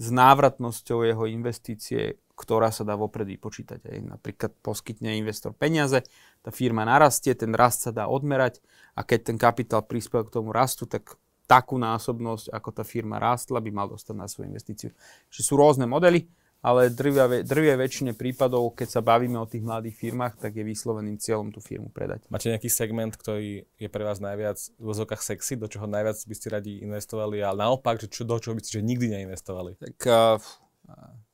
s 0.00 0.06
návratnosťou 0.10 1.06
jeho 1.06 1.24
investície 1.30 2.18
ktorá 2.40 2.72
sa 2.72 2.88
dá 2.88 2.96
vopred 2.96 3.28
vypočítať. 3.28 3.84
Aj 3.84 4.00
napríklad 4.00 4.56
poskytne 4.64 5.20
investor 5.20 5.52
peniaze, 5.52 6.00
tá 6.40 6.48
firma 6.48 6.88
narastie, 6.88 7.36
ten 7.36 7.52
rast 7.52 7.84
sa 7.84 7.92
dá 7.92 8.08
odmerať 8.08 8.64
a 8.96 9.04
keď 9.04 9.20
ten 9.28 9.36
kapitál 9.36 9.84
prispel 9.84 10.24
k 10.24 10.40
tomu 10.40 10.56
rastu, 10.56 10.88
tak 10.88 11.19
takú 11.50 11.82
násobnosť, 11.82 12.54
ako 12.54 12.70
tá 12.70 12.86
firma 12.86 13.18
rástla, 13.18 13.58
by 13.58 13.70
mal 13.74 13.90
dostať 13.90 14.14
na 14.14 14.30
svoju 14.30 14.54
investíciu. 14.54 14.94
Čiže 15.34 15.42
sú 15.42 15.58
rôzne 15.58 15.90
modely, 15.90 16.30
ale 16.62 16.92
drvia, 16.92 17.42
drvia 17.42 17.74
väčšine 17.74 18.14
prípadov, 18.14 18.76
keď 18.76 18.88
sa 18.94 19.00
bavíme 19.00 19.34
o 19.40 19.48
tých 19.48 19.64
mladých 19.64 19.96
firmách, 19.96 20.38
tak 20.38 20.54
je 20.54 20.62
vysloveným 20.62 21.16
cieľom 21.18 21.50
tú 21.50 21.58
firmu 21.58 21.90
predať. 21.90 22.22
Máte 22.30 22.52
nejaký 22.52 22.70
segment, 22.70 23.16
ktorý 23.16 23.66
je 23.80 23.88
pre 23.90 24.06
vás 24.06 24.22
najviac 24.22 24.60
v 24.78 24.84
vozokách 24.84 25.24
sexy, 25.24 25.58
do 25.58 25.66
čoho 25.66 25.90
najviac 25.90 26.20
by 26.20 26.34
ste 26.36 26.48
radi 26.52 26.72
investovali, 26.84 27.42
ale 27.42 27.66
naopak, 27.66 27.98
že 27.98 28.12
čo, 28.12 28.22
do 28.28 28.36
čoho 28.38 28.54
by 28.54 28.62
ste 28.62 28.78
že 28.78 28.86
nikdy 28.86 29.10
neinvestovali? 29.10 29.80
Tak 29.80 29.96
uh, 30.06 30.36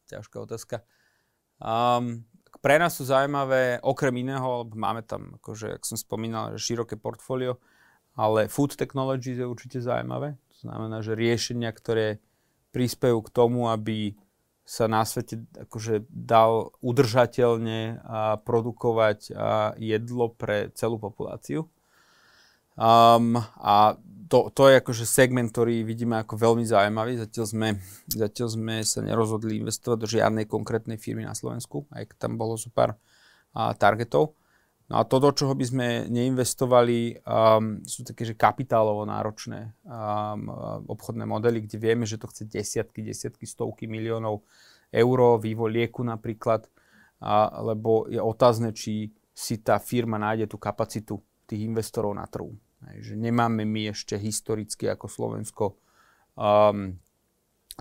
ťažká 0.09 0.37
otázka. 0.41 0.87
Um, 1.59 2.23
pre 2.63 2.79
nás 2.79 2.95
sú 2.95 3.05
zaujímavé, 3.05 3.83
okrem 3.83 4.15
iného, 4.23 4.65
máme 4.73 5.03
tam, 5.03 5.37
akože, 5.43 5.77
ak 5.77 5.83
som 5.83 5.99
spomínal, 5.99 6.55
široké 6.55 6.95
portfólio, 6.97 7.59
ale 8.17 8.49
food 8.49 8.75
technologies 8.75 9.37
je 9.37 9.47
určite 9.47 9.79
zaujímavé. 9.85 10.41
To 10.57 10.57
znamená, 10.65 11.05
že 11.05 11.13
riešenia, 11.13 11.69
ktoré 11.71 12.19
prispejú 12.73 13.21
k 13.21 13.33
tomu, 13.33 13.69
aby 13.69 14.17
sa 14.67 14.91
na 14.91 15.07
svete 15.07 15.47
akože 15.55 16.11
dal 16.11 16.75
udržateľne 16.83 18.03
a 18.03 18.41
produkovať 18.43 19.31
a 19.31 19.79
jedlo 19.79 20.35
pre 20.35 20.75
celú 20.75 20.99
populáciu. 20.99 21.71
Um, 22.75 23.39
a 23.63 23.95
to, 24.27 24.51
to 24.51 24.69
je 24.69 24.83
akože 24.83 25.05
segment, 25.07 25.55
ktorý 25.55 25.87
vidíme 25.87 26.19
ako 26.19 26.35
veľmi 26.35 26.67
zaujímavý. 26.67 27.15
Zatiaľ 27.23 27.47
sme, 27.47 27.69
zatiaľ 28.11 28.49
sme 28.53 28.75
sa 28.83 29.01
nerozhodli 29.07 29.63
investovať 29.63 29.99
do 30.03 30.11
žiadnej 30.11 30.51
konkrétnej 30.51 30.99
firmy 30.99 31.23
na 31.23 31.33
Slovensku, 31.33 31.87
aj 31.95 32.19
tam 32.19 32.35
bolo 32.35 32.59
super 32.59 32.99
a, 33.55 33.73
targetov. 33.73 34.35
No 34.87 35.03
a 35.03 35.03
to, 35.03 35.19
do 35.19 35.35
čoho 35.35 35.59
by 35.59 35.67
sme 35.67 35.87
neinvestovali, 36.07 37.19
um, 37.27 37.83
sú 37.83 38.07
také, 38.07 38.23
že 38.23 38.39
kapitálovo 38.39 39.03
náročné 39.03 39.75
um, 39.83 40.47
obchodné 40.87 41.27
modely, 41.27 41.67
kde 41.67 41.77
vieme, 41.83 42.07
že 42.07 42.23
to 42.23 42.31
chce 42.31 42.47
desiatky, 42.47 43.03
desiatky, 43.03 43.51
stovky 43.51 43.91
miliónov 43.91 44.47
eur, 44.95 45.19
vývoj 45.43 45.71
lieku 45.75 46.07
napríklad, 46.07 46.71
a, 47.19 47.51
lebo 47.67 48.07
je 48.07 48.23
otázne, 48.23 48.71
či 48.71 49.11
si 49.35 49.59
tá 49.59 49.83
firma 49.83 50.23
nájde 50.23 50.55
tú 50.55 50.57
kapacitu 50.57 51.19
tých 51.51 51.67
investorov 51.67 52.15
na 52.15 52.31
trhu. 52.31 52.55
Hej, 52.87 53.11
že 53.11 53.15
nemáme 53.19 53.67
my 53.67 53.91
ešte 53.91 54.15
historicky 54.15 54.87
ako 54.87 55.11
Slovensko 55.11 55.65
um, 56.39 56.95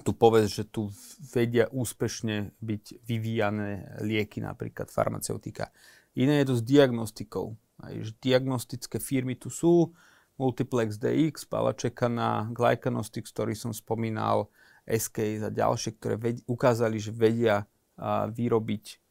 tu 0.04 0.12
povedz, 0.12 0.52
že 0.52 0.68
tu 0.68 0.92
vedia 1.32 1.72
úspešne 1.72 2.52
byť 2.60 2.84
vyvíjané 3.08 4.02
lieky, 4.04 4.44
napríklad 4.44 4.92
farmaceutika. 4.92 5.72
Iné 6.16 6.42
je 6.42 6.48
to 6.52 6.56
s 6.60 6.64
diagnostikou. 6.64 7.60
Že 7.84 8.16
diagnostické 8.24 8.98
firmy 9.04 9.36
tu 9.36 9.52
sú, 9.52 9.92
Multiplex 10.36 11.00
DX, 11.00 11.48
Palačeka 11.48 12.12
na 12.12 12.48
Glycanostics, 12.52 13.32
ktorý 13.32 13.56
som 13.56 13.72
spomínal, 13.72 14.52
SK 14.86 15.42
a 15.42 15.50
ďalšie, 15.50 15.98
ktoré 15.98 16.16
ved- 16.20 16.46
ukázali, 16.46 17.02
že 17.02 17.10
vedia 17.10 17.66
a, 17.98 18.30
vyrobiť 18.30 19.02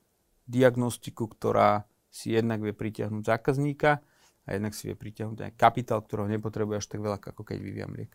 diagnostiku, 0.47 1.27
ktorá 1.27 1.89
si 2.15 2.31
jednak 2.31 2.63
vie 2.63 2.71
pritiahnuť 2.71 3.27
zákazníka 3.27 3.99
a 4.45 4.49
jednak 4.55 4.77
si 4.77 4.87
vie 4.87 4.95
pritiahnuť 4.95 5.51
aj 5.51 5.53
kapitál, 5.59 6.05
ktorého 6.05 6.31
nepotrebuje 6.31 6.79
až 6.79 6.87
tak 6.87 7.03
veľa, 7.03 7.19
ako 7.19 7.43
keď 7.43 7.59
vyvíjam 7.59 7.91
liek. 7.97 8.13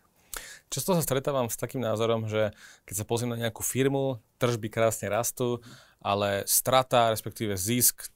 Často 0.71 0.95
sa 0.95 1.04
stretávam 1.04 1.52
s 1.52 1.60
takým 1.60 1.84
názorom, 1.84 2.30
že 2.30 2.56
keď 2.88 2.95
sa 2.95 3.04
pozriem 3.04 3.36
na 3.36 3.41
nejakú 3.49 3.65
firmu, 3.65 4.21
tržby 4.39 4.71
krásne 4.71 5.12
rastú, 5.12 5.60
ale 5.99 6.47
strata, 6.47 7.12
respektíve 7.12 7.60
zisk 7.60 8.08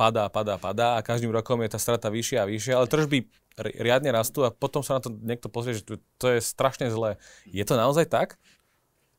padá, 0.00 0.32
padá, 0.32 0.56
padá 0.56 0.96
a 0.96 1.04
každým 1.04 1.28
rokom 1.28 1.60
je 1.60 1.76
tá 1.76 1.76
strata 1.76 2.08
vyššia 2.08 2.40
a 2.40 2.48
vyššia, 2.48 2.72
ale 2.72 2.88
tržby 2.88 3.18
riadne 3.60 4.08
rastú 4.08 4.48
a 4.48 4.48
potom 4.48 4.80
sa 4.80 4.96
na 4.96 5.04
to 5.04 5.12
niekto 5.12 5.52
pozrie, 5.52 5.76
že 5.76 5.84
to 6.16 6.26
je 6.32 6.40
strašne 6.40 6.88
zlé. 6.88 7.20
Je 7.44 7.60
to 7.68 7.76
naozaj 7.76 8.08
tak? 8.08 8.40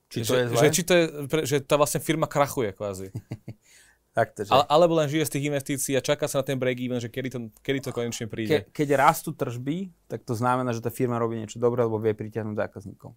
Či 0.09 0.25
to 0.25 0.33
že, 0.33 0.39
je 0.41 0.45
zlé? 0.49 0.57
Že, 0.57 0.67
či 0.73 0.81
to 0.81 0.93
je, 0.97 1.03
že 1.45 1.57
tá 1.61 1.77
vlastne 1.77 2.01
firma 2.01 2.25
krachuje 2.25 2.73
kvázi. 2.73 3.13
tak 4.17 4.33
to, 4.33 4.49
že... 4.49 4.49
Ale, 4.49 4.65
alebo 4.65 4.97
len 4.97 5.05
žije 5.05 5.29
z 5.29 5.33
tých 5.37 5.45
investícií 5.53 5.93
a 5.93 6.01
čaká 6.01 6.25
sa 6.25 6.41
na 6.41 6.45
ten 6.49 6.57
break-even, 6.57 6.97
že 6.97 7.13
kedy 7.13 7.29
to, 7.29 7.39
kedy 7.61 7.79
to 7.85 7.91
konečne 7.93 8.25
príde. 8.25 8.65
Ke, 8.65 8.81
keď 8.81 8.97
rastú 8.97 9.37
tržby, 9.37 9.93
tak 10.09 10.25
to 10.25 10.33
znamená, 10.33 10.73
že 10.73 10.81
tá 10.81 10.89
firma 10.89 11.21
robí 11.21 11.37
niečo 11.37 11.61
dobré, 11.61 11.85
lebo 11.85 12.01
vie 12.01 12.17
pritiahnuť 12.17 12.57
zákazníkov. 12.57 13.13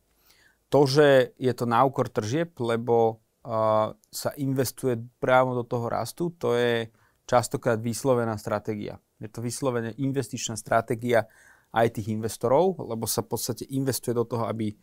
To, 0.69 0.81
že 0.85 1.33
je 1.41 1.53
to 1.57 1.65
na 1.65 1.81
úkor 1.81 2.13
tržieb, 2.13 2.53
lebo 2.61 3.25
uh, 3.47 3.97
sa 4.13 4.31
investuje 4.37 5.01
právo 5.17 5.57
do 5.57 5.65
toho 5.65 5.89
rastu, 5.89 6.29
to 6.37 6.53
je 6.53 6.93
častokrát 7.25 7.81
vyslovená 7.81 8.37
stratégia. 8.37 9.01
Je 9.21 9.29
to 9.29 9.41
vyslovene 9.41 9.97
investičná 9.97 10.57
stratégia 10.57 11.29
aj 11.75 11.99
tých 11.99 12.15
investorov, 12.15 12.79
lebo 12.79 13.09
sa 13.09 13.25
v 13.25 13.35
podstate 13.35 13.65
investuje 13.67 14.15
do 14.15 14.29
toho, 14.29 14.47
aby 14.47 14.77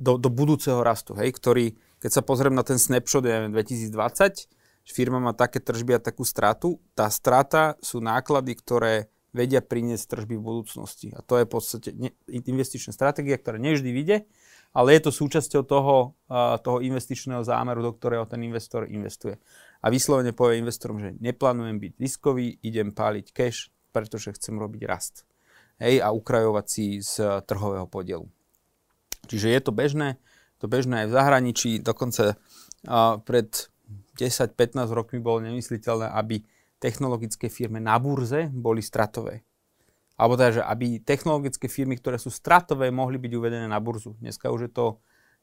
do, 0.00 0.16
do 0.16 0.32
budúceho 0.32 0.80
rastu, 0.80 1.12
hej, 1.20 1.36
ktorý, 1.36 1.76
keď 2.00 2.10
sa 2.10 2.22
pozriem 2.24 2.56
na 2.56 2.64
ten 2.64 2.80
snapshot, 2.80 3.20
neviem, 3.20 3.52
2020, 3.52 4.48
firma 4.88 5.20
má 5.20 5.36
také 5.36 5.60
tržby 5.60 6.00
a 6.00 6.00
takú 6.00 6.24
stratu, 6.24 6.80
tá 6.96 7.12
strata 7.12 7.76
sú 7.84 8.00
náklady, 8.00 8.56
ktoré 8.56 9.12
vedia 9.34 9.60
priniesť 9.60 10.14
tržby 10.14 10.38
v 10.38 10.46
budúcnosti. 10.46 11.10
A 11.12 11.20
to 11.20 11.42
je 11.42 11.44
v 11.44 11.50
podstate 11.50 11.88
investičná 12.30 12.94
stratégia, 12.94 13.36
ktorá 13.36 13.58
nevždy 13.58 13.90
vyjde, 13.90 14.16
ale 14.70 14.94
je 14.94 15.00
to 15.04 15.10
súčasťou 15.10 15.62
toho, 15.66 16.14
toho 16.62 16.78
investičného 16.78 17.42
zámeru, 17.42 17.82
do 17.82 17.92
ktorého 17.92 18.24
ten 18.30 18.40
investor 18.46 18.86
investuje. 18.86 19.42
A 19.84 19.92
vyslovene 19.92 20.32
povie 20.32 20.64
investorom, 20.64 20.96
že 20.96 21.12
neplánujem 21.20 21.76
byť 21.76 21.92
ziskový, 22.00 22.56
idem 22.64 22.96
páliť 22.96 23.36
cash, 23.36 23.68
pretože 23.92 24.32
chcem 24.32 24.56
robiť 24.56 24.88
rast. 24.88 25.28
Hej, 25.76 26.00
a 26.00 26.08
ukrajovať 26.08 26.66
si 26.66 27.04
z 27.04 27.44
trhového 27.44 27.84
podielu. 27.84 28.24
Čiže 29.28 29.52
je 29.52 29.60
to 29.60 29.72
bežné, 29.76 30.16
to 30.56 30.72
bežné 30.72 31.04
aj 31.04 31.08
v 31.12 31.16
zahraničí, 31.20 31.70
dokonca 31.84 32.32
uh, 32.32 33.20
pred 33.20 33.68
10-15 34.16 34.88
rokmi 34.88 35.20
bolo 35.20 35.44
nemysliteľné, 35.44 36.08
aby 36.16 36.40
technologické 36.80 37.52
firmy 37.52 37.82
na 37.82 38.00
burze 38.00 38.48
boli 38.48 38.80
stratové. 38.80 39.44
Alebo 40.14 40.38
teda, 40.38 40.50
že 40.60 40.62
aby 40.62 41.02
technologické 41.02 41.66
firmy, 41.66 41.98
ktoré 41.98 42.22
sú 42.22 42.30
stratové, 42.30 42.94
mohli 42.94 43.18
byť 43.18 43.32
uvedené 43.34 43.66
na 43.66 43.82
burzu. 43.82 44.14
Dneska 44.22 44.46
už 44.54 44.70
je 44.70 44.72
to, 44.72 44.86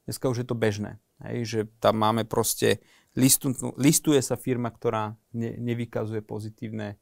dneska 0.08 0.32
už 0.32 0.42
je 0.42 0.46
to 0.48 0.56
bežné. 0.56 0.96
Hej, 1.20 1.38
že 1.44 1.60
tam 1.76 2.00
máme 2.00 2.24
proste, 2.24 2.80
listu, 3.16 3.52
listuje 3.76 4.20
sa 4.24 4.40
firma, 4.40 4.72
ktorá 4.72 5.16
ne, 5.36 5.56
nevykazuje 5.60 6.24
pozitívne 6.24 6.96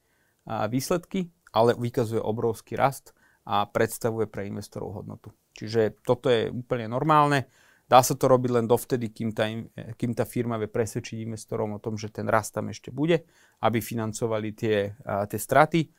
a, 0.46 0.66
výsledky, 0.66 1.31
ale 1.51 1.75
vykazuje 1.75 2.23
obrovský 2.23 2.79
rast 2.79 3.14
a 3.46 3.66
predstavuje 3.66 4.31
pre 4.31 4.46
investorov 4.46 5.03
hodnotu. 5.03 5.35
Čiže 5.59 6.03
toto 6.07 6.31
je 6.31 6.51
úplne 6.51 6.87
normálne. 6.87 7.51
Dá 7.90 8.07
sa 8.07 8.14
to 8.14 8.31
robiť 8.31 8.51
len 8.55 8.66
dovtedy, 8.70 9.11
kým 9.11 9.35
tá, 9.35 9.51
kým 9.99 10.14
tá 10.14 10.23
firma 10.23 10.55
vie 10.62 10.70
presvedčiť 10.70 11.27
investorom 11.27 11.75
o 11.75 11.83
tom, 11.83 11.99
že 11.99 12.07
ten 12.14 12.31
rast 12.31 12.55
tam 12.55 12.70
ešte 12.70 12.94
bude, 12.94 13.27
aby 13.66 13.83
financovali 13.83 14.55
tie, 14.55 14.94
a, 15.03 15.27
tie 15.27 15.38
straty. 15.38 15.90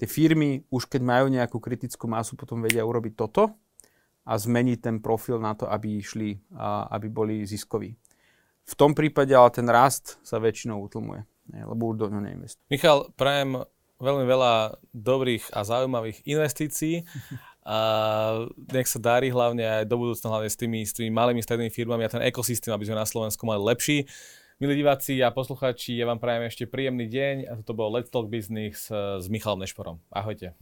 Tie 0.00 0.08
firmy 0.08 0.64
už 0.72 0.88
keď 0.88 1.00
majú 1.04 1.26
nejakú 1.28 1.60
kritickú 1.60 2.08
masu, 2.08 2.36
potom 2.36 2.64
vedia 2.64 2.84
urobiť 2.84 3.12
toto 3.16 3.52
a 4.24 4.32
zmeniť 4.36 4.78
ten 4.80 4.96
profil 5.00 5.40
na 5.40 5.56
to, 5.56 5.64
aby 5.68 6.00
išli, 6.00 6.36
a, 6.56 6.88
aby 6.92 7.08
boli 7.08 7.44
ziskoví. 7.48 7.96
V 8.66 8.74
tom 8.78 8.94
prípade 8.94 9.32
ale 9.34 9.50
ten 9.50 9.66
rast 9.66 10.20
sa 10.24 10.38
väčšinou 10.38 10.80
utlmuje, 10.86 11.26
lebo 11.50 11.90
už 11.92 11.96
do 12.02 12.06
ňa 12.10 12.20
neinvestujú. 12.30 12.66
Michal, 12.70 13.10
prajem 13.18 13.64
veľmi 14.00 14.24
veľa 14.24 14.80
dobrých 14.96 15.52
a 15.52 15.60
zaujímavých 15.62 16.24
investícií 16.24 17.04
a 17.68 17.78
nech 18.72 18.88
sa 18.88 18.98
darí 18.98 19.28
hlavne 19.28 19.62
aj 19.62 19.84
do 19.84 19.96
budúcna, 20.00 20.32
hlavne 20.32 20.50
s 20.50 20.56
tými, 20.56 20.80
s 20.82 20.96
tými 20.96 21.12
malými 21.12 21.44
strednými 21.44 21.70
firmami 21.70 22.08
a 22.08 22.12
ten 22.12 22.24
ekosystém, 22.24 22.72
aby 22.72 22.88
sme 22.88 22.96
na 22.96 23.06
Slovensku 23.06 23.44
mali 23.44 23.60
lepší. 23.60 24.08
Milí 24.60 24.76
diváci 24.76 25.16
a 25.24 25.32
posluchači, 25.32 25.96
ja 25.96 26.04
vám 26.04 26.20
prajem 26.20 26.44
ešte 26.44 26.68
príjemný 26.68 27.08
deň 27.08 27.34
a 27.48 27.52
toto 27.64 27.72
bol 27.72 27.88
Let's 27.96 28.12
Talk 28.12 28.28
Business 28.28 28.92
s 28.92 29.26
Michalom 29.32 29.64
Nešporom. 29.64 30.04
Ahojte. 30.12 30.52